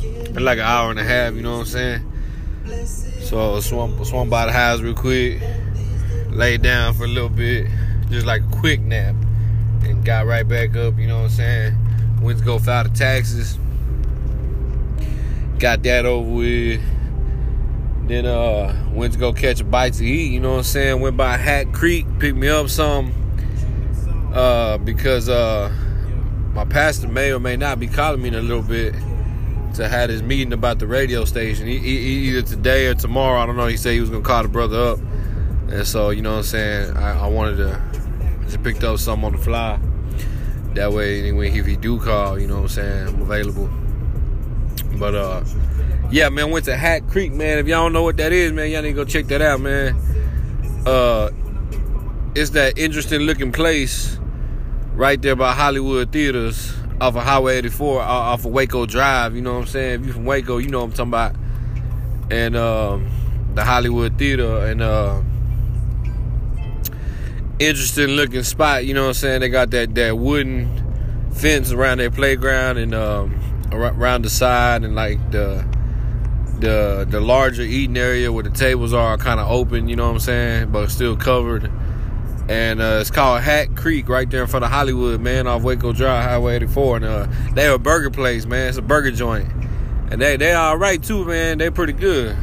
In 0.00 0.44
like 0.44 0.58
an 0.58 0.64
hour 0.64 0.90
and 0.90 0.98
a 0.98 1.04
half, 1.04 1.34
you 1.34 1.42
know 1.42 1.58
what 1.58 1.60
I'm 1.60 1.66
saying? 1.66 2.12
So 3.20 3.54
I 3.54 3.60
swung, 3.60 4.04
swung 4.04 4.30
by 4.30 4.46
the 4.46 4.52
house 4.52 4.80
real 4.80 4.94
quick, 4.94 5.40
laid 6.30 6.62
down 6.62 6.94
for 6.94 7.04
a 7.04 7.08
little 7.08 7.28
bit, 7.28 7.68
just 8.10 8.26
like 8.26 8.42
a 8.42 8.56
quick 8.56 8.80
nap, 8.80 9.14
and 9.84 10.04
got 10.04 10.26
right 10.26 10.46
back 10.46 10.74
up, 10.74 10.98
you 10.98 11.06
know 11.06 11.18
what 11.18 11.26
I'm 11.26 11.30
saying? 11.30 11.76
Went 12.20 12.40
to 12.40 12.44
go 12.44 12.58
file 12.58 12.82
the 12.82 12.90
taxes. 12.90 13.60
Got 15.60 15.82
that 15.84 16.06
over 16.06 16.28
with. 16.28 16.80
Then 18.08 18.26
uh 18.26 18.90
went 18.92 19.12
to 19.12 19.18
go 19.18 19.32
catch 19.32 19.60
a 19.60 19.64
bite 19.64 19.92
to 19.94 20.04
eat, 20.04 20.32
you 20.32 20.40
know 20.40 20.50
what 20.52 20.58
I'm 20.58 20.62
saying? 20.64 21.00
Went 21.00 21.16
by 21.16 21.36
Hat 21.36 21.72
Creek, 21.72 22.06
picked 22.18 22.36
me 22.36 22.48
up 22.48 22.68
some 22.68 23.14
uh, 24.34 24.78
because 24.78 25.28
uh, 25.28 25.72
my 26.52 26.64
pastor 26.64 27.08
may 27.08 27.32
or 27.32 27.40
may 27.40 27.56
not 27.56 27.78
be 27.80 27.86
calling 27.86 28.22
me 28.22 28.28
in 28.28 28.34
a 28.34 28.42
little 28.42 28.62
bit 28.62 28.94
to 29.74 29.88
have 29.88 30.08
this 30.08 30.22
meeting 30.22 30.52
about 30.52 30.78
the 30.78 30.86
radio 30.86 31.24
station. 31.24 31.66
He, 31.66 31.78
he, 31.78 31.98
either 32.28 32.42
today 32.42 32.86
or 32.86 32.94
tomorrow. 32.94 33.40
I 33.40 33.46
don't 33.46 33.56
know. 33.56 33.66
He 33.66 33.76
said 33.76 33.92
he 33.92 34.00
was 34.00 34.10
gonna 34.10 34.22
call 34.22 34.42
the 34.42 34.48
brother 34.48 34.92
up, 34.92 34.98
and 35.68 35.86
so 35.86 36.10
you 36.10 36.22
know 36.22 36.32
what 36.32 36.38
I'm 36.38 36.44
saying. 36.44 36.96
I, 36.96 37.24
I 37.24 37.26
wanted 37.28 37.56
to 37.56 37.82
just 38.44 38.62
picked 38.62 38.82
up 38.82 38.98
something 38.98 39.26
on 39.26 39.32
the 39.32 39.38
fly. 39.38 39.78
That 40.74 40.92
way, 40.92 41.20
anyway, 41.20 41.50
if 41.50 41.66
he 41.66 41.76
do 41.76 41.98
call, 42.00 42.38
you 42.38 42.46
know 42.46 42.56
what 42.56 42.62
I'm 42.62 42.68
saying, 42.68 43.08
I'm 43.08 43.22
available. 43.22 43.68
But 44.98 45.14
uh, 45.14 45.44
yeah, 46.10 46.28
man, 46.28 46.50
went 46.50 46.64
to 46.66 46.76
Hat 46.76 47.08
Creek, 47.08 47.32
man. 47.32 47.58
If 47.58 47.66
y'all 47.66 47.84
don't 47.84 47.92
know 47.92 48.02
what 48.02 48.16
that 48.18 48.32
is, 48.32 48.52
man, 48.52 48.70
y'all 48.70 48.82
need 48.82 48.88
to 48.88 48.94
go 48.94 49.04
check 49.04 49.26
that 49.26 49.42
out, 49.42 49.60
man. 49.60 49.94
Uh, 50.86 51.30
it's 52.34 52.50
that 52.50 52.78
interesting 52.78 53.20
looking 53.20 53.52
place 53.52 54.18
right 54.94 55.20
there 55.20 55.36
by 55.36 55.52
Hollywood 55.52 56.12
Theaters 56.12 56.72
off 57.00 57.16
of 57.16 57.22
Highway 57.22 57.56
84, 57.56 58.02
off 58.02 58.44
of 58.44 58.52
Waco 58.52 58.86
Drive. 58.86 59.34
You 59.34 59.42
know 59.42 59.54
what 59.54 59.60
I'm 59.60 59.66
saying? 59.66 60.00
If 60.00 60.06
you're 60.06 60.14
from 60.14 60.26
Waco, 60.26 60.58
you 60.58 60.68
know 60.68 60.84
what 60.84 60.98
I'm 60.98 61.10
talking 61.10 61.10
about. 61.10 61.36
And 62.30 62.56
um, 62.56 63.10
the 63.54 63.64
Hollywood 63.64 64.18
Theater 64.18 64.66
and 64.66 64.82
uh, 64.82 65.22
interesting 67.58 68.08
looking 68.08 68.42
spot. 68.42 68.84
You 68.84 68.94
know 68.94 69.02
what 69.02 69.08
I'm 69.08 69.14
saying? 69.14 69.40
They 69.40 69.48
got 69.48 69.70
that 69.70 69.94
that 69.94 70.18
wooden 70.18 71.30
fence 71.32 71.72
around 71.72 71.98
their 71.98 72.10
playground 72.10 72.78
and 72.78 72.94
um, 72.94 73.40
around 73.72 74.22
the 74.22 74.30
side 74.30 74.84
and 74.84 74.94
like 74.94 75.30
the 75.30 75.64
the 76.58 77.06
the 77.08 77.20
larger 77.20 77.62
eating 77.62 77.96
area 77.96 78.30
where 78.32 78.42
the 78.42 78.50
tables 78.50 78.92
are 78.92 79.16
kind 79.16 79.40
of 79.40 79.48
open. 79.48 79.88
You 79.88 79.96
know 79.96 80.06
what 80.06 80.14
I'm 80.14 80.20
saying? 80.20 80.70
But 80.72 80.90
still 80.90 81.16
covered 81.16 81.70
and 82.50 82.80
uh, 82.80 82.98
it's 83.00 83.12
called 83.12 83.42
Hat 83.42 83.76
Creek 83.76 84.08
right 84.08 84.28
there 84.28 84.42
in 84.42 84.48
front 84.48 84.64
of 84.64 84.72
Hollywood, 84.72 85.20
man, 85.20 85.46
off 85.46 85.62
Waco 85.62 85.92
Drive, 85.92 86.24
Highway 86.24 86.56
84. 86.56 86.96
And 86.96 87.04
uh, 87.04 87.26
they 87.54 87.62
have 87.62 87.74
a 87.74 87.78
burger 87.78 88.10
place, 88.10 88.44
man. 88.44 88.68
It's 88.68 88.76
a 88.76 88.82
burger 88.82 89.12
joint, 89.12 89.48
and 90.10 90.20
they 90.20 90.36
they 90.36 90.52
all 90.52 90.76
right 90.76 91.00
too, 91.00 91.24
man. 91.24 91.58
They 91.58 91.70
pretty 91.70 91.92
good. 91.92 92.36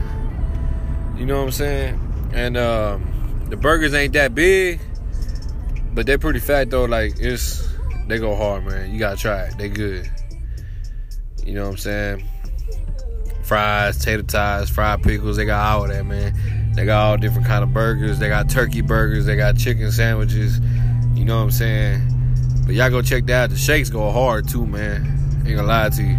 You 1.17 1.25
know 1.25 1.39
what 1.39 1.47
I'm 1.47 1.51
saying? 1.51 2.29
And 2.33 2.55
uh, 2.55 2.99
the 3.49 3.57
burgers 3.57 3.93
ain't 3.93 4.13
that 4.13 4.33
big, 4.33 4.79
but 5.93 6.05
they're 6.05 6.17
pretty 6.17 6.39
fat 6.39 6.69
though. 6.69 6.85
Like 6.85 7.19
it's 7.19 7.67
they 8.07 8.17
go 8.17 8.33
hard, 8.33 8.65
man. 8.65 8.89
You 8.93 8.99
gotta 8.99 9.17
try 9.17 9.41
it. 9.47 9.57
They 9.57 9.67
good. 9.67 10.09
You 11.47 11.53
know 11.53 11.63
what 11.63 11.71
I'm 11.71 11.77
saying? 11.77 12.25
Fries, 13.43 13.97
tater 14.03 14.23
tots, 14.23 14.69
fried 14.69 15.01
pickles. 15.01 15.37
They 15.37 15.45
got 15.45 15.65
all 15.65 15.85
of 15.85 15.91
that, 15.91 16.05
man. 16.05 16.73
They 16.75 16.83
got 16.83 17.05
all 17.05 17.17
different 17.17 17.47
kind 17.47 17.63
of 17.63 17.73
burgers. 17.73 18.19
They 18.19 18.27
got 18.27 18.49
turkey 18.49 18.81
burgers. 18.81 19.25
They 19.25 19.37
got 19.37 19.55
chicken 19.55 19.89
sandwiches. 19.93 20.59
You 21.15 21.23
know 21.23 21.37
what 21.37 21.43
I'm 21.43 21.51
saying? 21.51 22.01
But 22.65 22.75
y'all 22.75 22.89
go 22.89 23.01
check 23.01 23.25
that 23.27 23.43
out. 23.45 23.49
The 23.51 23.55
shakes 23.55 23.89
go 23.89 24.11
hard 24.11 24.49
too, 24.49 24.65
man. 24.65 25.05
Ain't 25.47 25.55
gonna 25.55 25.67
lie 25.67 25.87
to 25.87 26.03
you. 26.03 26.17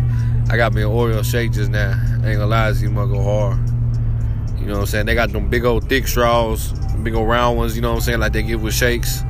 I 0.48 0.56
got 0.56 0.72
me 0.72 0.80
an 0.80 0.88
Oreo 0.88 1.22
shake 1.22 1.52
just 1.52 1.70
now. 1.70 1.92
Ain't 2.24 2.38
gonna 2.38 2.46
lie 2.46 2.72
to 2.72 2.78
you, 2.78 2.90
must 2.90 3.12
go 3.12 3.22
hard. 3.22 3.58
You 4.58 4.64
know 4.64 4.72
what 4.72 4.80
I'm 4.80 4.86
saying? 4.86 5.04
They 5.04 5.14
got 5.14 5.30
them 5.30 5.50
big 5.50 5.66
old 5.66 5.90
thick 5.90 6.08
straws, 6.08 6.72
big 7.02 7.14
old 7.14 7.28
round 7.28 7.58
ones. 7.58 7.76
You 7.76 7.82
know 7.82 7.90
what 7.90 7.96
I'm 7.96 8.00
saying? 8.00 8.20
Like 8.20 8.32
they 8.32 8.42
give 8.42 8.62
with 8.62 8.72
shakes, 8.72 9.20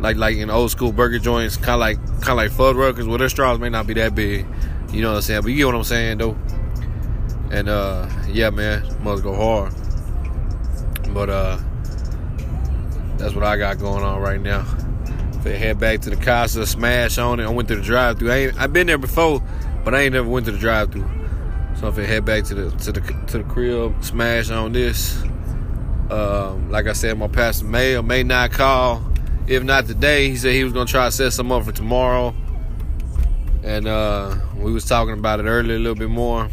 like 0.00 0.18
like 0.18 0.36
in 0.36 0.50
old 0.50 0.70
school 0.70 0.92
burger 0.92 1.18
joints, 1.18 1.56
kind 1.56 1.70
of 1.70 1.80
like 1.80 1.96
kind 2.20 2.28
of 2.28 2.36
like 2.36 2.50
Fuddruckers. 2.50 3.08
Well, 3.08 3.16
their 3.16 3.30
straws 3.30 3.58
may 3.58 3.70
not 3.70 3.86
be 3.86 3.94
that 3.94 4.14
big. 4.14 4.44
You 4.94 5.02
know 5.02 5.10
what 5.10 5.16
I'm 5.16 5.22
saying? 5.22 5.42
But 5.42 5.48
you 5.48 5.56
get 5.56 5.66
what 5.66 5.74
I'm 5.74 5.82
saying, 5.82 6.18
though. 6.18 6.38
And 7.50 7.68
uh, 7.68 8.08
yeah, 8.28 8.50
man, 8.50 8.84
must 9.02 9.24
go 9.24 9.34
hard. 9.34 9.74
But 11.12 11.28
uh, 11.30 11.58
that's 13.18 13.34
what 13.34 13.42
I 13.42 13.56
got 13.56 13.80
going 13.80 14.04
on 14.04 14.20
right 14.20 14.40
now. 14.40 14.64
If 15.32 15.42
they 15.42 15.58
head 15.58 15.80
back 15.80 16.00
to 16.02 16.10
the 16.10 16.16
casa, 16.16 16.64
smash 16.64 17.18
on 17.18 17.40
it. 17.40 17.44
I 17.44 17.48
went 17.48 17.68
to 17.68 17.76
the 17.76 17.82
drive-through. 17.82 18.30
I 18.30 18.36
ain't, 18.36 18.60
I've 18.60 18.72
been 18.72 18.86
there 18.86 18.96
before, 18.98 19.42
but 19.84 19.96
I 19.96 20.02
ain't 20.02 20.12
never 20.12 20.28
went 20.28 20.46
to 20.46 20.52
the 20.52 20.58
drive-through. 20.58 21.10
So 21.80 21.88
if 21.88 21.98
I 21.98 22.02
head 22.02 22.24
back 22.24 22.44
to 22.44 22.54
the 22.54 22.70
to 22.70 22.92
the 22.92 23.00
to 23.26 23.38
the 23.38 23.44
crib, 23.44 24.02
smash 24.04 24.48
on 24.50 24.70
this. 24.70 25.20
Um, 26.08 26.70
like 26.70 26.86
I 26.86 26.92
said, 26.92 27.18
my 27.18 27.26
pastor 27.26 27.64
may 27.64 27.96
or 27.96 28.02
may 28.04 28.22
not 28.22 28.52
call. 28.52 29.04
If 29.48 29.64
not 29.64 29.86
today, 29.86 30.28
he 30.28 30.36
said 30.36 30.52
he 30.52 30.62
was 30.62 30.72
gonna 30.72 30.86
try 30.86 31.06
to 31.06 31.10
set 31.10 31.32
some 31.32 31.50
up 31.50 31.64
for 31.64 31.72
tomorrow. 31.72 32.32
And 33.64 33.88
uh, 33.88 34.36
we 34.58 34.72
was 34.72 34.84
talking 34.84 35.14
about 35.14 35.40
it 35.40 35.44
earlier 35.44 35.76
a 35.76 35.78
little 35.78 35.94
bit 35.94 36.10
more. 36.10 36.50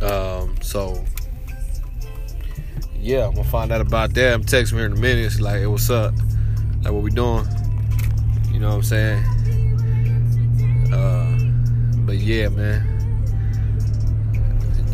Um, 0.00 0.56
so 0.62 1.04
yeah, 2.98 3.26
I'm 3.26 3.34
gonna 3.34 3.48
find 3.48 3.70
out 3.70 3.80
about 3.80 4.14
that. 4.14 4.32
I'm 4.34 4.44
texting 4.44 4.78
her 4.78 4.86
in 4.86 4.92
a 4.92 4.96
minute. 4.96 5.26
It's 5.26 5.40
like, 5.40 5.60
hey, 5.60 5.66
what's 5.66 5.90
up? 5.90 6.14
Like, 6.82 6.92
what 6.92 7.02
we 7.02 7.10
doing? 7.10 7.46
You 8.52 8.60
know 8.60 8.68
what 8.68 8.76
I'm 8.76 8.82
saying? 8.82 9.24
Uh, 10.92 11.38
but 12.06 12.16
yeah, 12.16 12.48
man. 12.48 12.94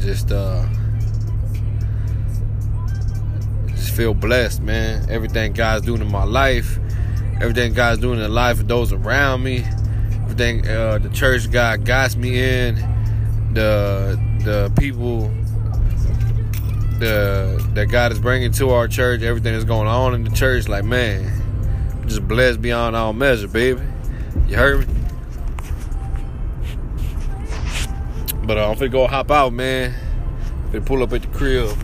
Just 0.01 0.33
uh, 0.33 0.67
just 3.69 3.95
feel 3.95 4.13
blessed, 4.13 4.61
man. 4.61 5.09
Everything 5.09 5.53
God's 5.53 5.87
doing 5.87 6.03
in 6.03 6.11
my 6.11 6.25
life, 6.25 6.79
everything 7.41 7.73
God's 7.73 8.01
doing 8.01 8.19
in 8.19 8.23
the 8.23 8.29
life 8.29 8.61
of 8.61 8.69
those 8.69 8.93
around 8.93 9.43
me, 9.43 9.65
everything 10.41 10.69
uh, 10.69 10.99
the 10.99 11.09
church 11.11 11.49
God 11.51 11.85
guides 11.85 12.17
me 12.17 12.43
in, 12.43 12.75
the 13.53 14.19
the 14.43 14.73
people 14.79 15.29
the 16.99 17.65
that 17.75 17.87
God 17.87 18.11
is 18.11 18.19
bringing 18.19 18.51
to 18.53 18.71
our 18.71 18.89
church, 18.89 19.23
everything 19.23 19.53
that's 19.53 19.65
going 19.65 19.87
on 19.87 20.15
in 20.15 20.25
the 20.25 20.31
church, 20.31 20.67
like 20.69 20.85
man, 20.85 22.03
just 22.07 22.27
blessed 22.27 22.61
beyond 22.61 22.97
all 22.97 23.13
measure, 23.13 23.47
baby. 23.47 23.83
You 24.49 24.57
heard 24.57 24.89
me? 24.89 24.95
But 28.45 28.59
uh, 28.59 28.71
I'm 28.71 28.77
finna 28.77 28.91
go 28.91 29.07
hop 29.07 29.31
out, 29.31 29.53
man. 29.53 29.95
Finna 30.71 30.85
pull 30.85 31.03
up 31.05 31.13
at 31.13 31.23
the 31.23 31.29
crib, 31.29 31.77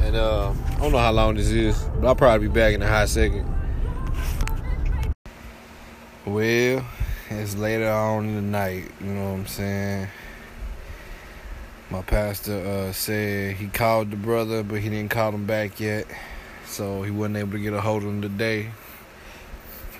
and 0.00 0.16
uh, 0.16 0.50
I 0.50 0.78
don't 0.80 0.90
know 0.90 0.98
how 0.98 1.12
long 1.12 1.36
this 1.36 1.50
is, 1.50 1.80
but 2.00 2.08
I'll 2.08 2.16
probably 2.16 2.48
be 2.48 2.54
back 2.54 2.74
in 2.74 2.82
a 2.82 2.88
hot 2.88 3.08
second. 3.08 3.48
Well, 6.26 6.84
it's 7.40 7.56
later 7.56 7.90
on 7.90 8.26
in 8.26 8.34
the 8.34 8.42
night. 8.42 8.90
You 9.00 9.06
know 9.08 9.32
what 9.32 9.38
I'm 9.38 9.46
saying? 9.46 10.08
my 11.92 12.00
pastor 12.00 12.56
uh, 12.56 12.92
said 12.92 13.56
he 13.56 13.66
called 13.68 14.10
the 14.10 14.16
brother, 14.16 14.62
but 14.62 14.80
he 14.80 14.88
didn't 14.88 15.10
call 15.10 15.30
him 15.30 15.44
back 15.44 15.78
yet, 15.78 16.06
so 16.64 17.02
he 17.02 17.10
wasn't 17.10 17.36
able 17.36 17.52
to 17.52 17.58
get 17.58 17.74
a 17.74 17.82
hold 17.82 18.02
of 18.02 18.08
him 18.08 18.22
today. 18.22 18.70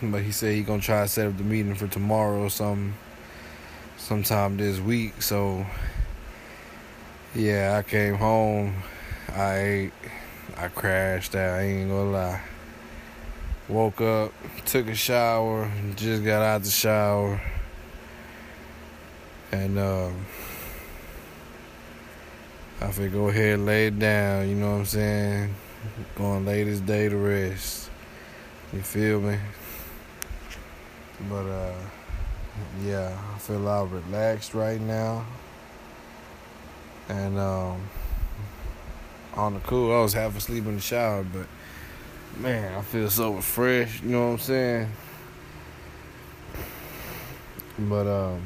But 0.00 0.22
he 0.22 0.32
said 0.32 0.54
he 0.54 0.62
gonna 0.62 0.80
try 0.80 1.02
to 1.02 1.08
set 1.08 1.26
up 1.26 1.36
the 1.36 1.44
meeting 1.44 1.74
for 1.74 1.86
tomorrow 1.86 2.44
or 2.44 2.50
some 2.50 2.94
sometime 3.98 4.56
this 4.56 4.80
week. 4.80 5.20
So 5.20 5.66
yeah, 7.34 7.76
I 7.78 7.82
came 7.88 8.14
home, 8.14 8.74
I 9.28 9.58
ate, 9.58 9.92
I 10.56 10.68
crashed 10.68 11.34
out. 11.34 11.58
I 11.58 11.62
ain't 11.64 11.90
gonna 11.90 12.10
lie. 12.10 12.40
Woke 13.68 14.00
up, 14.00 14.32
took 14.66 14.88
a 14.88 14.94
shower, 14.94 15.70
just 15.96 16.24
got 16.24 16.42
out 16.42 16.62
the 16.62 16.70
shower, 16.70 17.40
and. 19.50 19.78
Um, 19.78 20.26
I 22.82 22.90
feel 22.90 23.10
go 23.10 23.28
ahead 23.28 23.60
lay 23.60 23.90
down, 23.90 24.48
you 24.48 24.56
know 24.56 24.72
what 24.72 24.78
I'm 24.78 24.86
saying? 24.86 25.54
Going 26.16 26.44
lay 26.44 26.64
this 26.64 26.80
day 26.80 27.08
to 27.08 27.16
rest. 27.16 27.88
You 28.72 28.80
feel 28.80 29.20
me? 29.20 29.38
But 31.30 31.46
uh 31.46 31.74
yeah, 32.84 33.16
I 33.32 33.38
feel 33.38 33.58
a 33.58 33.58
lot 33.58 33.92
relaxed 33.92 34.52
right 34.54 34.80
now. 34.80 35.24
And 37.08 37.38
um 37.38 37.88
on 39.34 39.54
the 39.54 39.60
cool, 39.60 39.96
I 39.96 40.02
was 40.02 40.14
half 40.14 40.36
asleep 40.36 40.66
in 40.66 40.74
the 40.74 40.80
shower, 40.80 41.22
but 41.22 41.46
man, 42.38 42.74
I 42.74 42.82
feel 42.82 43.10
so 43.10 43.34
refreshed, 43.34 44.02
you 44.02 44.10
know 44.10 44.26
what 44.26 44.32
I'm 44.32 44.38
saying? 44.38 44.88
But 47.78 48.06
um 48.06 48.42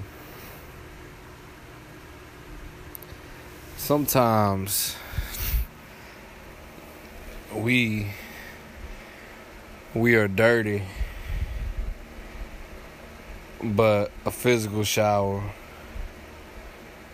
sometimes 3.87 4.97
we 7.55 8.09
we 9.95 10.17
are 10.17 10.27
dirty 10.27 10.83
but 13.63 14.11
a 14.25 14.31
physical 14.31 14.83
shower 14.83 15.43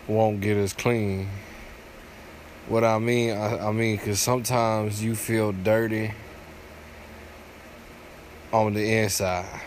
won't 0.07 0.41
get 0.41 0.57
us 0.57 0.73
clean 0.73 1.29
what 2.67 2.83
i 2.83 2.97
mean 2.97 3.37
i, 3.37 3.67
I 3.67 3.71
mean 3.71 3.97
because 3.97 4.19
sometimes 4.19 5.03
you 5.03 5.15
feel 5.15 5.51
dirty 5.51 6.11
on 8.53 8.73
the 8.73 8.99
inside 8.99 9.61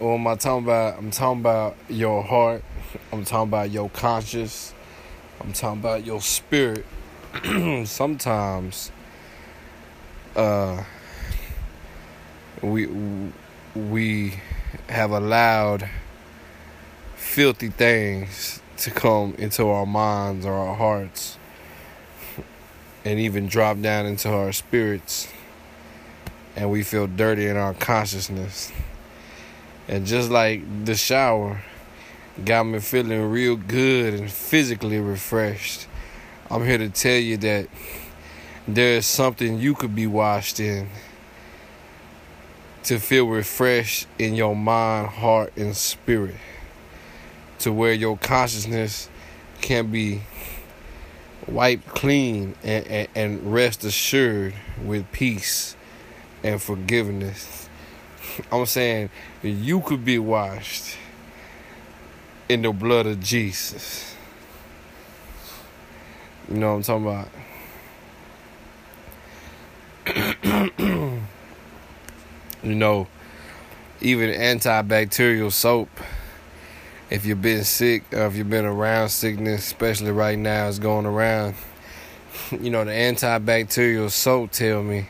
what 0.00 0.14
am 0.14 0.26
I 0.26 0.34
talking 0.34 0.64
about? 0.64 0.96
I'm 0.96 1.10
talking 1.10 1.40
about 1.40 1.76
your 1.90 2.22
heart. 2.22 2.64
I'm 3.12 3.22
talking 3.22 3.50
about 3.50 3.70
your 3.70 3.90
conscience. 3.90 4.72
I'm 5.38 5.52
talking 5.52 5.80
about 5.80 6.06
your 6.06 6.22
spirit. 6.22 6.86
Sometimes, 7.84 8.90
uh, 10.34 10.84
we 12.62 12.86
we 13.74 14.40
have 14.88 15.10
allowed 15.10 15.88
filthy 17.16 17.68
things 17.68 18.62
to 18.78 18.90
come 18.90 19.34
into 19.34 19.68
our 19.68 19.84
minds 19.84 20.46
or 20.46 20.54
our 20.54 20.76
hearts, 20.76 21.36
and 23.04 23.20
even 23.20 23.48
drop 23.48 23.82
down 23.82 24.06
into 24.06 24.30
our 24.30 24.50
spirits, 24.52 25.30
and 26.56 26.70
we 26.70 26.82
feel 26.82 27.06
dirty 27.06 27.46
in 27.46 27.56
our 27.56 27.74
consciousness. 27.74 28.72
And 29.88 30.06
just 30.06 30.30
like 30.30 30.62
the 30.84 30.94
shower 30.94 31.62
got 32.44 32.64
me 32.64 32.78
feeling 32.80 33.30
real 33.30 33.56
good 33.56 34.14
and 34.14 34.30
physically 34.30 34.98
refreshed, 34.98 35.86
I'm 36.50 36.64
here 36.64 36.78
to 36.78 36.88
tell 36.88 37.18
you 37.18 37.36
that 37.38 37.68
there 38.66 38.96
is 38.96 39.06
something 39.06 39.58
you 39.58 39.74
could 39.74 39.94
be 39.94 40.06
washed 40.06 40.60
in 40.60 40.88
to 42.84 42.98
feel 42.98 43.26
refreshed 43.26 44.06
in 44.18 44.34
your 44.34 44.56
mind, 44.56 45.08
heart, 45.08 45.52
and 45.56 45.76
spirit, 45.76 46.36
to 47.58 47.72
where 47.72 47.92
your 47.92 48.16
consciousness 48.16 49.08
can 49.60 49.90
be 49.90 50.22
wiped 51.46 51.86
clean 51.88 52.54
and, 52.62 52.86
and, 52.86 53.08
and 53.14 53.52
rest 53.52 53.84
assured 53.84 54.54
with 54.84 55.10
peace 55.12 55.76
and 56.42 56.60
forgiveness. 56.60 57.68
I'm 58.52 58.66
saying 58.66 59.10
you 59.42 59.80
could 59.80 60.04
be 60.04 60.18
washed 60.18 60.96
in 62.48 62.62
the 62.62 62.72
blood 62.72 63.06
of 63.06 63.20
Jesus. 63.20 64.14
You 66.48 66.56
know 66.56 66.76
what 66.76 66.88
I'm 66.88 66.92
talking 67.04 67.06
about? 67.06 67.28
you 72.64 72.74
know, 72.74 73.06
even 74.00 74.30
antibacterial 74.30 75.52
soap, 75.52 75.88
if 77.08 77.24
you've 77.24 77.42
been 77.42 77.62
sick 77.62 78.02
or 78.12 78.26
if 78.26 78.34
you've 78.34 78.50
been 78.50 78.64
around 78.64 79.10
sickness, 79.10 79.66
especially 79.66 80.10
right 80.10 80.38
now, 80.38 80.68
it's 80.68 80.78
going 80.78 81.06
around. 81.06 81.54
You 82.50 82.70
know, 82.70 82.84
the 82.84 82.90
antibacterial 82.90 84.10
soap 84.10 84.50
tell 84.50 84.82
me 84.82 85.06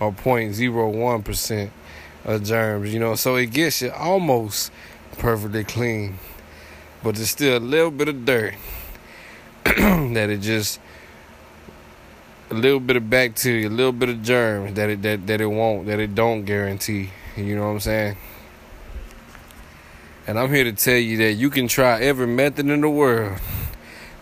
or 0.00 0.12
0.01% 0.12 1.70
of 2.24 2.44
germs, 2.44 2.92
you 2.92 3.00
know, 3.00 3.14
so 3.14 3.36
it 3.36 3.46
gets 3.46 3.80
you 3.82 3.90
almost 3.90 4.70
perfectly 5.18 5.64
clean, 5.64 6.18
but 7.02 7.14
there's 7.14 7.30
still 7.30 7.56
a 7.56 7.58
little 7.58 7.90
bit 7.90 8.08
of 8.08 8.26
dirt 8.26 8.54
that 9.64 10.30
it 10.30 10.40
just 10.40 10.78
a 12.50 12.54
little 12.54 12.80
bit 12.80 12.96
of 12.96 13.08
bacteria, 13.08 13.68
a 13.68 13.70
little 13.70 13.92
bit 13.92 14.10
of 14.10 14.22
germs 14.22 14.74
that 14.74 14.90
it 14.90 15.00
that, 15.02 15.26
that 15.26 15.40
it 15.40 15.46
won't, 15.46 15.86
that 15.86 15.98
it 15.98 16.14
don't 16.14 16.44
guarantee. 16.44 17.08
You 17.36 17.56
know 17.56 17.62
what 17.62 17.72
I'm 17.72 17.80
saying? 17.80 18.16
And 20.26 20.38
I'm 20.38 20.52
here 20.52 20.64
to 20.64 20.72
tell 20.72 20.98
you 20.98 21.16
that 21.18 21.32
you 21.32 21.48
can 21.48 21.66
try 21.66 21.98
every 22.00 22.26
method 22.26 22.68
in 22.68 22.82
the 22.82 22.90
world 22.90 23.38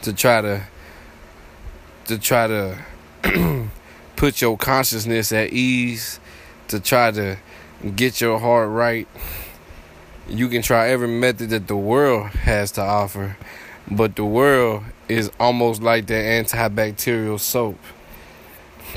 to 0.03 0.13
try 0.13 0.41
to 0.41 0.63
to 2.07 2.19
try 2.19 2.47
to 2.47 2.79
put 4.17 4.41
your 4.41 4.57
consciousness 4.57 5.33
at 5.33 5.53
ease, 5.53 6.21
to 6.69 6.79
try 6.79 7.11
to 7.11 7.37
get 7.97 8.21
your 8.21 8.39
heart 8.39 8.71
right. 8.71 9.09
You 10.29 10.49
can 10.49 10.63
try 10.63 10.91
every 10.91 11.09
method 11.09 11.51
that 11.51 11.67
the 11.67 11.77
world 11.77 12.29
has 12.29 12.71
to 12.73 12.83
offer, 12.83 13.37
but 13.91 14.17
the 14.17 14.25
world 14.25 14.85
is 15.09 15.31
almost 15.41 15.83
like 15.83 16.07
the 16.07 16.15
antibacterial 16.15 17.41
soap. 17.41 17.79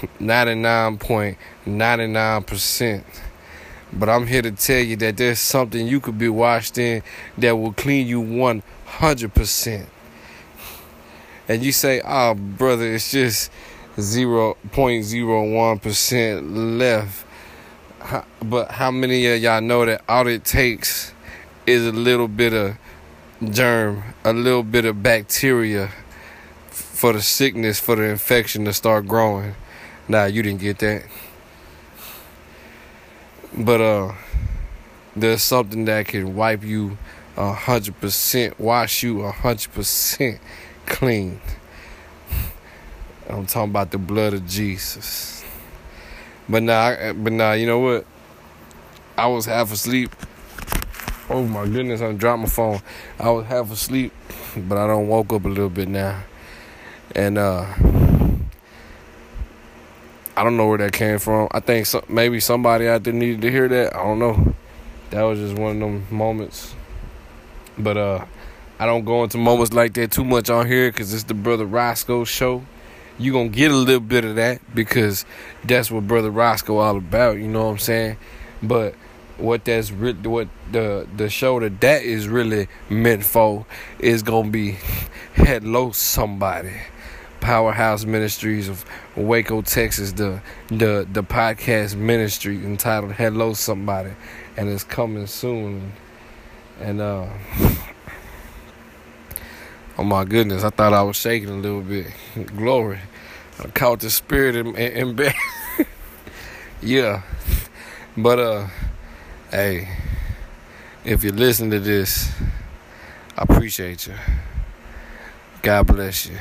99.99%. 0.19 3.03
But 3.95 4.09
I'm 4.09 4.25
here 4.27 4.41
to 4.41 4.51
tell 4.51 4.79
you 4.79 4.95
that 4.97 5.15
there's 5.17 5.39
something 5.39 5.87
you 5.87 5.99
could 5.99 6.17
be 6.17 6.29
washed 6.29 6.79
in 6.79 7.03
that 7.37 7.55
will 7.55 7.73
clean 7.73 8.07
you 8.07 8.21
100%. 8.21 9.85
And 11.47 11.63
you 11.63 11.71
say, 11.71 12.01
oh, 12.03 12.33
brother, 12.33 12.91
it's 12.93 13.11
just 13.11 13.51
0.01% 13.97 16.79
left. 16.79 17.25
But 18.41 18.71
how 18.71 18.89
many 18.91 19.25
of 19.27 19.39
y'all 19.41 19.61
know 19.61 19.85
that 19.85 20.01
all 20.09 20.27
it 20.27 20.43
takes 20.43 21.13
is 21.67 21.85
a 21.85 21.91
little 21.91 22.27
bit 22.27 22.53
of 22.53 22.77
germ, 23.51 24.15
a 24.23 24.33
little 24.33 24.63
bit 24.63 24.85
of 24.85 25.03
bacteria 25.03 25.91
for 26.69 27.13
the 27.13 27.21
sickness, 27.21 27.79
for 27.79 27.95
the 27.95 28.03
infection 28.03 28.65
to 28.65 28.73
start 28.73 29.07
growing? 29.07 29.53
Nah, 30.07 30.25
you 30.25 30.43
didn't 30.43 30.61
get 30.61 30.79
that. 30.79 31.03
But 33.57 33.81
uh 33.81 34.13
there's 35.15 35.43
something 35.43 35.85
that 35.85 36.07
can 36.07 36.35
wipe 36.35 36.63
you 36.63 36.97
a 37.37 37.53
hundred 37.53 37.99
percent, 37.99 38.59
wash 38.59 39.03
you 39.03 39.21
a 39.21 39.31
hundred 39.31 39.71
percent 39.73 40.39
clean. 40.85 41.39
I'm 43.29 43.45
talking 43.45 43.71
about 43.71 43.91
the 43.91 43.97
blood 43.97 44.33
of 44.33 44.47
Jesus. 44.47 45.43
But 46.49 46.63
now, 46.63 47.13
but 47.13 47.31
now, 47.31 47.53
you 47.53 47.65
know 47.65 47.79
what? 47.79 48.05
I 49.17 49.27
was 49.27 49.45
half 49.45 49.71
asleep. 49.71 50.13
Oh 51.29 51.43
my 51.43 51.65
goodness, 51.65 52.01
I 52.01 52.11
dropped 52.11 52.41
my 52.41 52.49
phone. 52.49 52.81
I 53.19 53.29
was 53.29 53.45
half 53.45 53.71
asleep, 53.71 54.11
but 54.57 54.77
I 54.77 54.87
don't 54.87 55.07
woke 55.07 55.31
up 55.31 55.45
a 55.45 55.47
little 55.47 55.69
bit 55.69 55.87
now, 55.87 56.23
and 57.15 57.37
uh, 57.37 57.65
I 60.35 60.43
don't 60.43 60.57
know 60.57 60.67
where 60.67 60.79
that 60.79 60.93
came 60.93 61.19
from. 61.19 61.47
I 61.51 61.59
think 61.59 61.85
some, 61.85 62.03
maybe 62.09 62.39
somebody 62.39 62.87
out 62.87 63.03
there 63.03 63.13
needed 63.13 63.41
to 63.41 63.51
hear 63.51 63.67
that. 63.67 63.95
I 63.95 64.03
don't 64.03 64.19
know. 64.19 64.55
That 65.11 65.21
was 65.23 65.39
just 65.39 65.55
one 65.55 65.73
of 65.73 65.79
them 65.79 66.07
moments. 66.09 66.73
But 67.77 67.97
uh, 67.97 68.25
I 68.79 68.87
don't 68.87 69.05
go 69.05 69.23
into 69.23 69.37
moments 69.37 69.73
like 69.73 69.93
that 69.93 70.11
too 70.11 70.23
much 70.23 70.49
on 70.49 70.65
here 70.65 70.89
because 70.89 71.13
it's 71.13 71.23
the 71.23 71.35
Brother 71.35 71.65
Roscoe 71.65 72.23
show. 72.23 72.63
you 73.19 73.31
going 73.31 73.51
to 73.51 73.55
get 73.55 73.69
a 73.69 73.75
little 73.75 73.99
bit 73.99 74.25
of 74.25 74.35
that 74.37 74.59
because 74.73 75.23
that's 75.63 75.91
what 75.91 76.07
Brother 76.07 76.31
Roscoe 76.31 76.77
all 76.77 76.97
about, 76.97 77.37
you 77.37 77.47
know 77.47 77.65
what 77.65 77.71
I'm 77.71 77.77
saying? 77.77 78.17
But 78.63 78.95
what 79.37 79.65
that's 79.65 79.91
re- 79.91 80.13
what 80.13 80.47
the 80.71 81.07
the 81.15 81.29
show 81.29 81.59
that 81.59 81.81
that 81.81 82.03
is 82.03 82.27
really 82.27 82.67
meant 82.89 83.25
for 83.25 83.65
is 83.97 84.21
gonna 84.21 84.49
be 84.49 84.77
hello 85.33 85.91
somebody 85.91 86.73
powerhouse 87.39 88.05
ministries 88.05 88.69
of 88.69 88.85
waco 89.15 89.61
texas 89.61 90.11
the 90.13 90.41
the 90.69 91.07
the 91.11 91.23
podcast 91.23 91.95
ministry 91.95 92.55
entitled 92.57 93.13
hello 93.13 93.53
somebody 93.53 94.11
and 94.57 94.69
it's 94.69 94.83
coming 94.83 95.27
soon 95.27 95.91
and 96.79 96.99
uh 96.99 97.27
Oh 99.95 100.03
my 100.03 100.25
goodness, 100.25 100.63
I 100.63 100.71
thought 100.71 100.91
I 100.91 101.03
was 101.03 101.17
shaking 101.17 101.49
a 101.49 101.57
little 101.57 101.81
bit. 101.81 102.07
Glory. 102.47 102.99
I 103.63 103.67
caught 103.67 103.99
the 103.99 104.09
spirit 104.09 104.55
in, 104.55 104.75
in, 104.75 105.09
in 105.09 105.15
bed. 105.15 105.35
yeah. 106.81 107.21
But, 108.17 108.39
uh, 108.39 108.67
hey, 109.51 109.87
if 111.05 111.23
you 111.23 111.31
listen 111.31 111.69
to 111.69 111.79
this, 111.79 112.31
I 113.37 113.43
appreciate 113.43 114.07
you. 114.07 114.15
God 115.61 115.85
bless 115.85 116.25
you. 116.25 116.39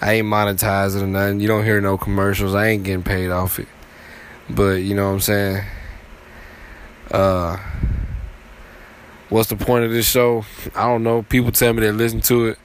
I 0.00 0.14
ain't 0.14 0.26
monetizing 0.26 1.02
or 1.02 1.06
nothing. 1.06 1.40
You 1.40 1.48
don't 1.48 1.64
hear 1.64 1.80
no 1.80 1.96
commercials. 1.96 2.54
I 2.54 2.68
ain't 2.68 2.84
getting 2.84 3.02
paid 3.02 3.30
off 3.30 3.58
it. 3.58 3.68
But, 4.48 4.82
you 4.82 4.94
know 4.94 5.08
what 5.08 5.14
I'm 5.14 5.20
saying? 5.20 5.64
Uh, 7.10 7.56
What's 9.28 9.48
the 9.48 9.56
point 9.56 9.84
of 9.84 9.90
this 9.90 10.08
show? 10.08 10.44
I 10.76 10.84
don't 10.84 11.02
know. 11.02 11.22
People 11.22 11.50
tell 11.50 11.72
me 11.72 11.80
they 11.80 11.90
listen 11.90 12.20
to 12.22 12.46
it. 12.46 12.58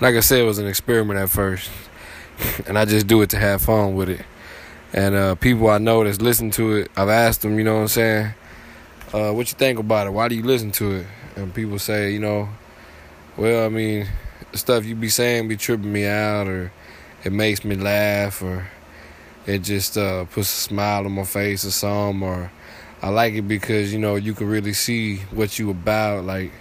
Like 0.00 0.14
I 0.14 0.20
said, 0.20 0.40
it 0.40 0.44
was 0.44 0.58
an 0.58 0.66
experiment 0.66 1.18
at 1.18 1.28
first, 1.28 1.70
and 2.66 2.78
I 2.78 2.86
just 2.86 3.06
do 3.06 3.20
it 3.20 3.28
to 3.30 3.38
have 3.38 3.60
fun 3.60 3.94
with 3.94 4.08
it. 4.08 4.22
And 4.94 5.14
uh, 5.14 5.34
people 5.34 5.68
I 5.68 5.76
know 5.76 6.04
that's 6.04 6.22
listen 6.22 6.50
to 6.52 6.72
it, 6.76 6.90
I've 6.96 7.10
asked 7.10 7.42
them, 7.42 7.58
you 7.58 7.64
know 7.64 7.74
what 7.74 7.80
I'm 7.82 7.88
saying? 7.88 8.34
Uh, 9.12 9.32
what 9.32 9.52
you 9.52 9.58
think 9.58 9.78
about 9.78 10.06
it? 10.06 10.10
Why 10.10 10.28
do 10.28 10.34
you 10.34 10.42
listen 10.42 10.70
to 10.72 10.92
it? 10.92 11.06
And 11.36 11.52
people 11.52 11.78
say, 11.78 12.12
you 12.12 12.18
know, 12.18 12.48
well, 13.36 13.66
I 13.66 13.68
mean, 13.68 14.08
stuff 14.56 14.84
you 14.84 14.94
be 14.94 15.08
saying 15.08 15.48
be 15.48 15.56
tripping 15.56 15.92
me 15.92 16.06
out, 16.06 16.46
or 16.46 16.72
it 17.24 17.32
makes 17.32 17.64
me 17.64 17.76
laugh, 17.76 18.42
or 18.42 18.68
it 19.46 19.60
just 19.60 19.96
uh, 19.96 20.24
puts 20.24 20.48
a 20.48 20.60
smile 20.68 21.04
on 21.04 21.12
my 21.12 21.24
face 21.24 21.64
or 21.64 21.70
something, 21.70 22.22
or 22.22 22.50
I 23.02 23.10
like 23.10 23.34
it 23.34 23.42
because 23.42 23.92
you 23.92 23.98
know 23.98 24.16
you 24.16 24.32
can 24.32 24.48
really 24.48 24.72
see 24.72 25.18
what 25.30 25.58
you 25.58 25.70
about 25.70 26.24
like 26.24 26.52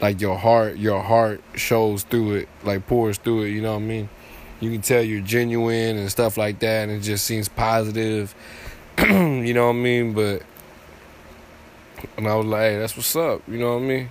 like 0.00 0.20
your 0.20 0.38
heart 0.38 0.76
your 0.76 1.02
heart 1.02 1.42
shows 1.54 2.04
through 2.04 2.34
it 2.34 2.48
like 2.62 2.86
pours 2.86 3.18
through 3.18 3.42
it 3.42 3.50
you 3.50 3.60
know 3.60 3.74
what 3.74 3.82
I 3.82 3.86
mean? 3.86 4.08
You 4.60 4.70
can 4.70 4.80
tell 4.80 5.02
you're 5.02 5.20
genuine 5.20 5.96
and 5.96 6.10
stuff 6.10 6.36
like 6.36 6.60
that 6.60 6.88
and 6.88 6.92
it 6.92 7.00
just 7.00 7.24
seems 7.24 7.48
positive 7.48 8.34
you 8.98 9.52
know 9.54 9.66
what 9.66 9.72
I 9.72 9.78
mean? 9.78 10.12
But 10.14 10.42
and 12.16 12.28
I 12.28 12.36
was 12.36 12.46
like 12.46 12.60
hey 12.60 12.78
that's 12.78 12.96
what's 12.96 13.14
up 13.16 13.42
you 13.48 13.58
know 13.58 13.74
what 13.74 13.82
I 13.82 13.86
mean? 13.86 14.10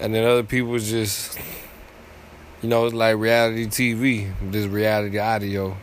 And 0.00 0.12
then 0.12 0.24
other 0.24 0.42
people 0.42 0.76
just 0.78 1.38
you 2.62 2.68
know 2.68 2.86
it's 2.86 2.94
like 2.94 3.16
reality 3.16 3.66
TV 3.66 4.32
this 4.50 4.66
reality 4.66 5.18
audio 5.18 5.76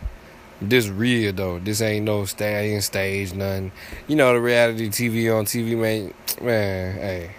this 0.61 0.87
real 0.87 1.33
though. 1.33 1.59
This 1.59 1.81
ain't 1.81 2.05
no 2.05 2.25
stage, 2.25 3.33
nothing. 3.33 3.71
You 4.07 4.15
know 4.15 4.33
the 4.33 4.41
reality 4.41 4.89
TV 4.89 5.35
on 5.35 5.45
TV, 5.45 5.77
man. 5.77 6.13
Man, 6.41 6.95
hey, 6.95 7.31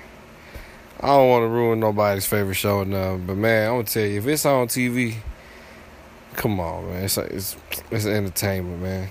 I 1.00 1.06
don't 1.06 1.30
want 1.30 1.44
to 1.44 1.48
ruin 1.48 1.80
nobody's 1.80 2.26
favorite 2.26 2.54
show 2.54 2.80
or 2.80 2.84
nothing, 2.84 3.24
but 3.26 3.36
man, 3.38 3.68
I'm 3.68 3.74
gonna 3.76 3.84
tell 3.84 4.04
you, 4.04 4.18
if 4.18 4.26
it's 4.26 4.44
on 4.44 4.68
TV, 4.68 5.14
come 6.34 6.60
on, 6.60 6.86
man. 6.86 7.04
It's 7.04 7.16
it's 7.16 7.56
it's 7.90 8.04
entertainment, 8.04 8.82
man. 8.82 9.08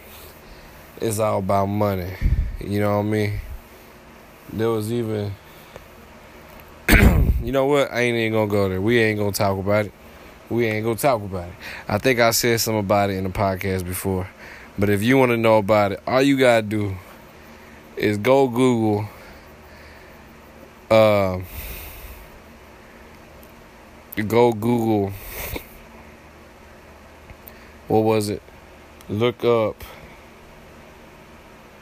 It's 1.02 1.18
all 1.18 1.40
about 1.40 1.66
money. 1.68 2.14
You 2.60 2.82
know 2.82 2.98
what 2.98 3.06
I 3.06 3.10
mean? 3.10 3.40
There 4.54 4.70
was 4.70 4.92
even, 4.92 5.34
you 6.90 7.52
know 7.52 7.66
what? 7.66 7.92
I 7.92 8.02
ain't 8.02 8.16
even 8.16 8.34
gonna 8.34 8.52
go 8.52 8.70
there. 8.70 8.82
We 8.82 9.00
ain't 9.00 9.18
gonna 9.18 9.32
talk 9.32 9.58
about 9.58 9.88
it 9.88 9.94
we 10.50 10.66
ain't 10.66 10.84
gonna 10.84 10.96
talk 10.96 11.22
about 11.22 11.48
it. 11.48 11.56
I 11.88 11.98
think 11.98 12.20
I 12.20 12.32
said 12.32 12.60
something 12.60 12.80
about 12.80 13.10
it 13.10 13.14
in 13.14 13.24
the 13.24 13.30
podcast 13.30 13.86
before. 13.86 14.28
But 14.78 14.90
if 14.90 15.04
you 15.04 15.18
want 15.18 15.32
to 15.32 15.38
know 15.38 15.58
about 15.58 15.92
it, 15.92 16.02
all 16.08 16.22
you 16.22 16.38
gotta 16.38 16.62
do 16.62 16.96
is 17.98 18.18
go 18.18 18.48
Google 18.48 19.08
uh 20.90 21.40
go 24.28 24.52
Google 24.52 25.12
what 27.88 28.00
was 28.00 28.30
it? 28.30 28.42
Look 29.08 29.44
up 29.44 29.84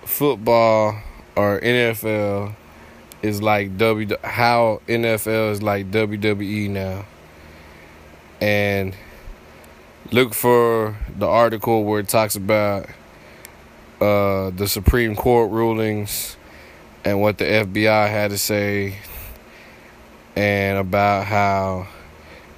football 0.06 0.96
or 1.36 1.60
NFL 1.60 2.56
is 3.22 3.42
like 3.42 3.78
W 3.78 4.16
how 4.24 4.82
NFL 4.88 5.52
is 5.52 5.62
like 5.62 5.92
WWE 5.92 6.70
now 6.70 7.06
and 8.41 8.95
look 10.12 10.34
for 10.34 10.95
the 11.17 11.28
article 11.28 11.84
where 11.84 12.00
it 12.00 12.08
talks 12.08 12.36
about 12.36 12.88
uh, 14.00 14.52
the 14.52 14.67
Supreme 14.67 15.15
Court 15.15 15.52
rulings 15.52 16.38
and 17.04 17.21
what 17.21 17.38
the 17.38 17.45
FBI 17.45 18.10
had 18.10 18.32
to 18.32 18.38
say, 18.38 18.97
and 20.36 20.78
about 20.78 21.26
how 21.26 21.88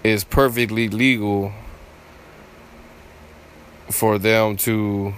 it's 0.04 0.24
perfectly 0.24 0.90
legal 0.90 1.54
for 3.90 4.18
them 4.18 4.58
to 4.58 5.14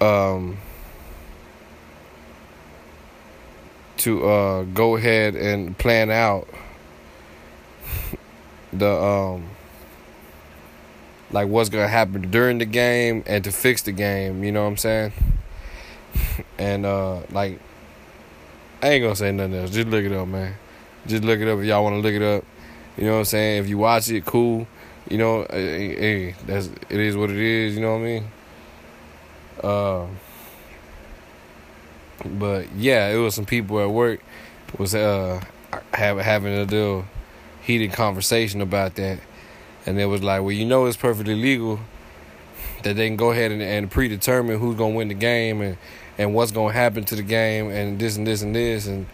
um, 0.00 0.58
to 3.98 4.26
uh, 4.28 4.62
go 4.64 4.96
ahead 4.96 5.34
and 5.34 5.76
plan 5.76 6.10
out 6.10 6.48
the 8.72 8.90
um 8.90 9.48
like 11.30 11.48
what's 11.48 11.68
gonna 11.68 11.88
happen 11.88 12.30
during 12.30 12.58
the 12.58 12.64
game 12.64 13.22
and 13.26 13.44
to 13.44 13.52
fix 13.52 13.82
the 13.82 13.92
game. 13.92 14.42
You 14.44 14.52
know 14.52 14.62
what 14.62 14.68
I'm 14.68 14.76
saying? 14.76 15.12
And 16.58 16.86
uh, 16.86 17.20
like, 17.30 17.60
I 18.82 18.88
ain't 18.88 19.02
gonna 19.02 19.16
say 19.16 19.30
nothing 19.32 19.54
else. 19.54 19.70
Just 19.70 19.88
look 19.88 20.04
it 20.04 20.12
up, 20.12 20.26
man. 20.26 20.54
Just 21.06 21.24
look 21.24 21.40
it 21.40 21.48
up 21.48 21.58
if 21.58 21.64
y'all 21.64 21.82
want 21.84 21.94
to 21.94 22.00
look 22.00 22.14
it 22.14 22.22
up. 22.22 22.44
You 22.96 23.04
know 23.04 23.12
what 23.12 23.18
I'm 23.18 23.24
saying? 23.26 23.62
If 23.62 23.68
you 23.68 23.78
watch 23.78 24.08
it, 24.08 24.24
cool. 24.24 24.66
You 25.08 25.18
know, 25.18 25.46
hey, 25.50 25.94
hey, 25.94 26.34
that's 26.46 26.66
it 26.66 27.00
is 27.00 27.16
what 27.16 27.30
it 27.30 27.36
is. 27.36 27.74
You 27.74 27.80
know 27.80 27.92
what 27.92 28.00
I 28.00 28.04
mean? 28.04 28.30
Uh, 29.62 30.06
but 32.24 32.72
yeah, 32.76 33.08
it 33.08 33.16
was 33.16 33.34
some 33.34 33.46
people 33.46 33.80
at 33.80 33.90
work 33.90 34.20
was 34.76 34.94
uh 34.94 35.40
have, 35.94 36.18
having 36.18 36.54
a 36.54 36.64
little 36.64 37.04
heated 37.68 37.92
conversation 37.92 38.62
about 38.62 38.94
that, 38.94 39.20
and 39.84 40.00
it 40.00 40.06
was 40.06 40.22
like, 40.22 40.40
well, 40.40 40.52
you 40.52 40.64
know, 40.64 40.86
it's 40.86 40.96
perfectly 40.96 41.34
legal 41.34 41.78
that 42.82 42.96
they 42.96 43.06
can 43.06 43.16
go 43.16 43.30
ahead 43.30 43.52
and, 43.52 43.60
and 43.60 43.90
predetermine 43.90 44.58
who's 44.58 44.74
gonna 44.74 44.94
win 44.94 45.08
the 45.08 45.14
game 45.14 45.60
and 45.60 45.76
and 46.16 46.32
what's 46.34 46.50
gonna 46.50 46.72
happen 46.72 47.04
to 47.04 47.14
the 47.14 47.22
game 47.22 47.68
and 47.68 47.98
this 47.98 48.16
and 48.16 48.26
this 48.26 48.40
and 48.40 48.56
this 48.56 48.86
and 48.86 49.06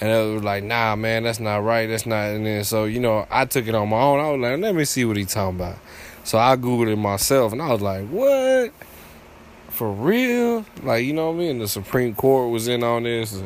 and 0.00 0.10
it 0.10 0.34
was 0.34 0.42
like, 0.42 0.64
nah, 0.64 0.96
man, 0.96 1.22
that's 1.22 1.38
not 1.38 1.58
right. 1.58 1.86
That's 1.86 2.04
not. 2.04 2.30
And 2.30 2.44
then 2.44 2.64
so 2.64 2.86
you 2.86 2.98
know, 2.98 3.24
I 3.30 3.44
took 3.44 3.68
it 3.68 3.74
on 3.76 3.88
my 3.88 4.00
own. 4.00 4.18
I 4.18 4.30
was 4.32 4.40
like, 4.40 4.60
let 4.60 4.74
me 4.74 4.84
see 4.84 5.04
what 5.04 5.16
he's 5.16 5.32
talking 5.32 5.60
about. 5.60 5.78
So 6.24 6.38
I 6.38 6.56
googled 6.56 6.90
it 6.90 6.96
myself, 6.96 7.52
and 7.52 7.62
I 7.62 7.70
was 7.70 7.82
like, 7.82 8.08
what? 8.08 8.72
For 9.68 9.92
real? 9.92 10.66
Like 10.82 11.04
you 11.04 11.12
know 11.12 11.30
what 11.30 11.36
I 11.36 11.38
mean? 11.38 11.60
The 11.60 11.68
Supreme 11.68 12.16
Court 12.16 12.50
was 12.50 12.66
in 12.66 12.82
on 12.82 13.04
this. 13.04 13.40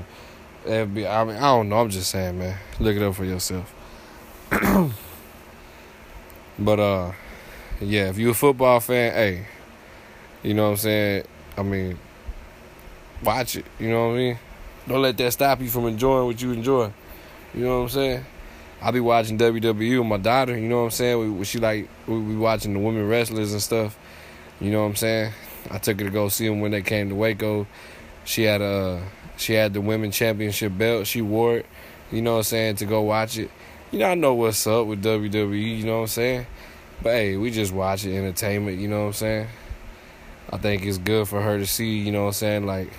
FBI. 0.64 1.08
I 1.08 1.24
mean, 1.24 1.36
I 1.36 1.40
don't 1.40 1.68
know. 1.68 1.78
I'm 1.78 1.90
just 1.90 2.10
saying, 2.10 2.38
man. 2.38 2.56
Look 2.80 2.96
it 2.96 3.02
up 3.02 3.14
for 3.14 3.26
yourself. 3.26 3.75
but 6.58 6.80
uh, 6.80 7.12
yeah. 7.80 8.08
If 8.08 8.18
you 8.18 8.30
a 8.30 8.34
football 8.34 8.80
fan, 8.80 9.12
hey, 9.12 9.46
you 10.42 10.54
know 10.54 10.64
what 10.64 10.70
I'm 10.70 10.76
saying. 10.76 11.24
I 11.56 11.62
mean, 11.62 11.98
watch 13.22 13.56
it. 13.56 13.64
You 13.78 13.90
know 13.90 14.08
what 14.08 14.14
I 14.14 14.18
mean. 14.18 14.38
Don't 14.86 15.02
let 15.02 15.16
that 15.16 15.32
stop 15.32 15.60
you 15.60 15.68
from 15.68 15.86
enjoying 15.86 16.26
what 16.26 16.40
you 16.40 16.52
enjoy. 16.52 16.92
You 17.54 17.64
know 17.64 17.78
what 17.78 17.84
I'm 17.84 17.88
saying? 17.88 18.24
I 18.80 18.90
be 18.90 19.00
watching 19.00 19.38
WWE 19.38 19.98
with 19.98 20.06
my 20.06 20.18
daughter. 20.18 20.56
You 20.56 20.68
know 20.68 20.78
what 20.78 20.84
I'm 20.84 20.90
saying? 20.90 21.38
We, 21.38 21.44
she 21.44 21.58
like 21.58 21.88
we, 22.06 22.36
watching 22.36 22.74
the 22.74 22.78
women 22.78 23.08
wrestlers 23.08 23.52
and 23.52 23.62
stuff. 23.62 23.98
You 24.60 24.70
know 24.70 24.82
what 24.82 24.88
I'm 24.88 24.96
saying? 24.96 25.32
I 25.70 25.78
took 25.78 25.98
her 25.98 26.04
to 26.06 26.10
go 26.10 26.28
see 26.28 26.46
them 26.46 26.60
when 26.60 26.70
they 26.70 26.82
came 26.82 27.08
to 27.08 27.14
Waco. 27.14 27.66
She 28.24 28.44
had 28.44 28.60
a 28.60 29.02
she 29.36 29.54
had 29.54 29.72
the 29.72 29.80
women 29.80 30.10
championship 30.10 30.76
belt. 30.76 31.06
She 31.06 31.22
wore 31.22 31.58
it. 31.58 31.66
You 32.12 32.22
know 32.22 32.32
what 32.32 32.38
I'm 32.38 32.44
saying 32.44 32.76
to 32.76 32.84
go 32.84 33.00
watch 33.02 33.38
it. 33.38 33.50
You 33.92 34.00
know 34.00 34.10
I 34.10 34.14
know 34.14 34.34
what's 34.34 34.66
up 34.66 34.86
with 34.86 35.02
WWE. 35.02 35.78
You 35.78 35.84
know 35.86 35.96
what 35.96 36.00
I'm 36.02 36.06
saying? 36.08 36.46
But 37.02 37.12
hey, 37.12 37.36
we 37.36 37.50
just 37.50 37.72
watch 37.72 38.04
it 38.04 38.16
entertainment. 38.16 38.78
You 38.78 38.88
know 38.88 39.02
what 39.02 39.06
I'm 39.06 39.12
saying? 39.12 39.48
I 40.50 40.58
think 40.58 40.84
it's 40.84 40.98
good 40.98 41.28
for 41.28 41.40
her 41.40 41.58
to 41.58 41.66
see. 41.66 41.98
You 41.98 42.12
know 42.12 42.22
what 42.22 42.28
I'm 42.28 42.32
saying? 42.34 42.66
Like 42.66 42.90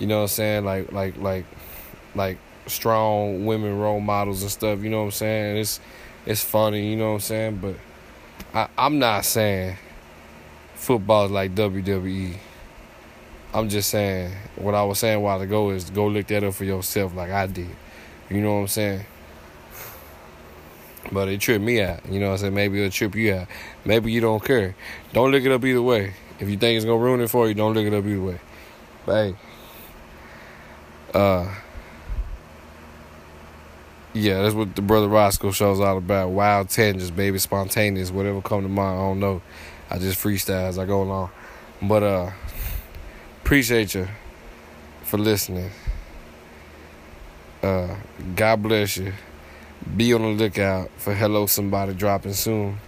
you 0.00 0.06
know 0.06 0.16
what 0.16 0.22
I'm 0.22 0.28
saying? 0.28 0.64
Like 0.64 0.90
like 0.92 1.16
like 1.18 1.44
like 2.14 2.38
strong 2.66 3.46
women 3.46 3.78
role 3.78 4.00
models 4.00 4.42
and 4.42 4.50
stuff, 4.50 4.82
you 4.82 4.90
know 4.90 4.98
what 4.98 5.04
I'm 5.04 5.10
saying? 5.12 5.56
It's 5.58 5.80
it's 6.26 6.42
funny, 6.42 6.90
you 6.90 6.96
know 6.96 7.08
what 7.08 7.14
I'm 7.14 7.20
saying? 7.20 7.56
But 7.56 7.76
I, 8.54 8.68
I'm 8.76 8.98
not 8.98 9.24
saying 9.24 9.76
football 10.74 11.26
is 11.26 11.30
like 11.30 11.54
WWE. 11.54 12.36
I'm 13.52 13.68
just 13.68 13.90
saying 13.90 14.32
what 14.56 14.74
I 14.74 14.82
was 14.84 14.98
saying 14.98 15.16
a 15.16 15.20
while 15.20 15.40
ago 15.40 15.70
is 15.70 15.90
go 15.90 16.06
look 16.06 16.26
that 16.28 16.44
up 16.44 16.54
for 16.54 16.64
yourself 16.64 17.14
like 17.14 17.30
I 17.30 17.46
did. 17.46 17.68
You 18.30 18.40
know 18.40 18.54
what 18.54 18.60
I'm 18.60 18.68
saying? 18.68 19.04
But 21.12 21.28
it 21.28 21.40
tripped 21.40 21.64
me 21.64 21.80
out. 21.80 22.06
You 22.08 22.20
know 22.20 22.26
what 22.26 22.32
I'm 22.32 22.38
saying? 22.38 22.54
Maybe 22.54 22.78
it'll 22.78 22.90
trip 22.90 23.14
you 23.14 23.34
out. 23.34 23.48
Maybe 23.84 24.12
you 24.12 24.20
don't 24.20 24.42
care. 24.44 24.76
Don't 25.12 25.32
look 25.32 25.44
it 25.44 25.50
up 25.50 25.64
either 25.64 25.82
way. 25.82 26.14
If 26.38 26.48
you 26.48 26.56
think 26.56 26.76
it's 26.76 26.84
gonna 26.84 26.98
ruin 26.98 27.20
it 27.20 27.28
for 27.28 27.48
you, 27.48 27.54
don't 27.54 27.74
look 27.74 27.84
it 27.84 27.92
up 27.92 28.04
either 28.04 28.22
way. 28.22 28.40
But 29.04 29.14
hey. 29.14 29.36
Uh, 31.12 31.52
yeah, 34.12 34.42
that's 34.42 34.54
what 34.54 34.74
the 34.74 34.82
brother 34.82 35.08
Roscoe 35.08 35.52
show's 35.52 35.80
all 35.80 35.98
about. 35.98 36.30
Wild 36.30 36.68
tangents, 36.68 37.10
baby, 37.10 37.38
spontaneous, 37.38 38.10
whatever 38.10 38.40
come 38.40 38.62
to 38.62 38.68
mind. 38.68 38.98
I 38.98 39.02
don't 39.02 39.20
know. 39.20 39.42
I 39.88 39.98
just 39.98 40.22
freestyle 40.22 40.68
as 40.68 40.78
I 40.78 40.86
go 40.86 41.02
along. 41.02 41.30
But 41.82 42.02
uh, 42.02 42.30
appreciate 43.42 43.94
you 43.94 44.08
for 45.02 45.18
listening. 45.18 45.70
Uh, 47.62 47.96
God 48.34 48.62
bless 48.62 48.96
you. 48.96 49.12
Be 49.96 50.12
on 50.12 50.22
the 50.22 50.28
lookout 50.28 50.90
for 50.98 51.14
Hello 51.14 51.46
Somebody 51.46 51.94
dropping 51.94 52.34
soon. 52.34 52.78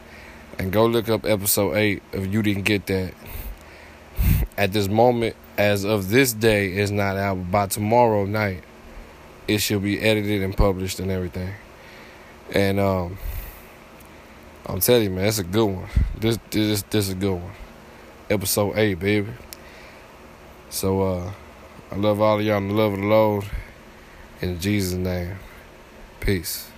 And 0.58 0.70
go 0.70 0.86
look 0.86 1.08
up 1.08 1.24
episode 1.24 1.74
8 1.74 2.02
if 2.12 2.32
you 2.32 2.42
didn't 2.42 2.64
get 2.64 2.86
that. 2.86 3.14
At 4.58 4.72
this 4.72 4.88
moment, 4.88 5.34
as 5.56 5.84
of 5.84 6.10
this 6.10 6.32
day, 6.32 6.68
it's 6.74 6.90
not 6.90 7.16
out. 7.16 7.50
By 7.50 7.66
tomorrow 7.66 8.26
night, 8.26 8.62
it 9.48 9.58
should 9.58 9.82
be 9.82 10.00
edited 10.00 10.42
and 10.42 10.56
published 10.56 11.00
and 11.00 11.10
everything. 11.10 11.54
And 12.52 12.78
um, 12.78 13.18
I'm 14.66 14.80
telling 14.80 15.04
you, 15.04 15.10
man, 15.10 15.24
that's 15.24 15.38
a 15.38 15.44
good 15.44 15.64
one. 15.64 15.88
This 16.18 16.38
this 16.50 16.82
this 16.82 17.06
is 17.06 17.12
a 17.12 17.16
good 17.16 17.34
one. 17.34 17.52
Episode 18.28 18.76
eight, 18.76 18.98
baby. 18.98 19.32
So 20.68 21.02
uh, 21.02 21.32
I 21.90 21.96
love 21.96 22.20
all 22.20 22.38
of 22.38 22.44
y'all 22.44 22.58
in 22.58 22.68
the 22.68 22.74
love 22.74 22.92
of 22.92 23.00
the 23.00 23.06
Lord. 23.06 23.44
In 24.40 24.60
Jesus' 24.60 24.94
name, 24.94 25.36
peace. 26.20 26.71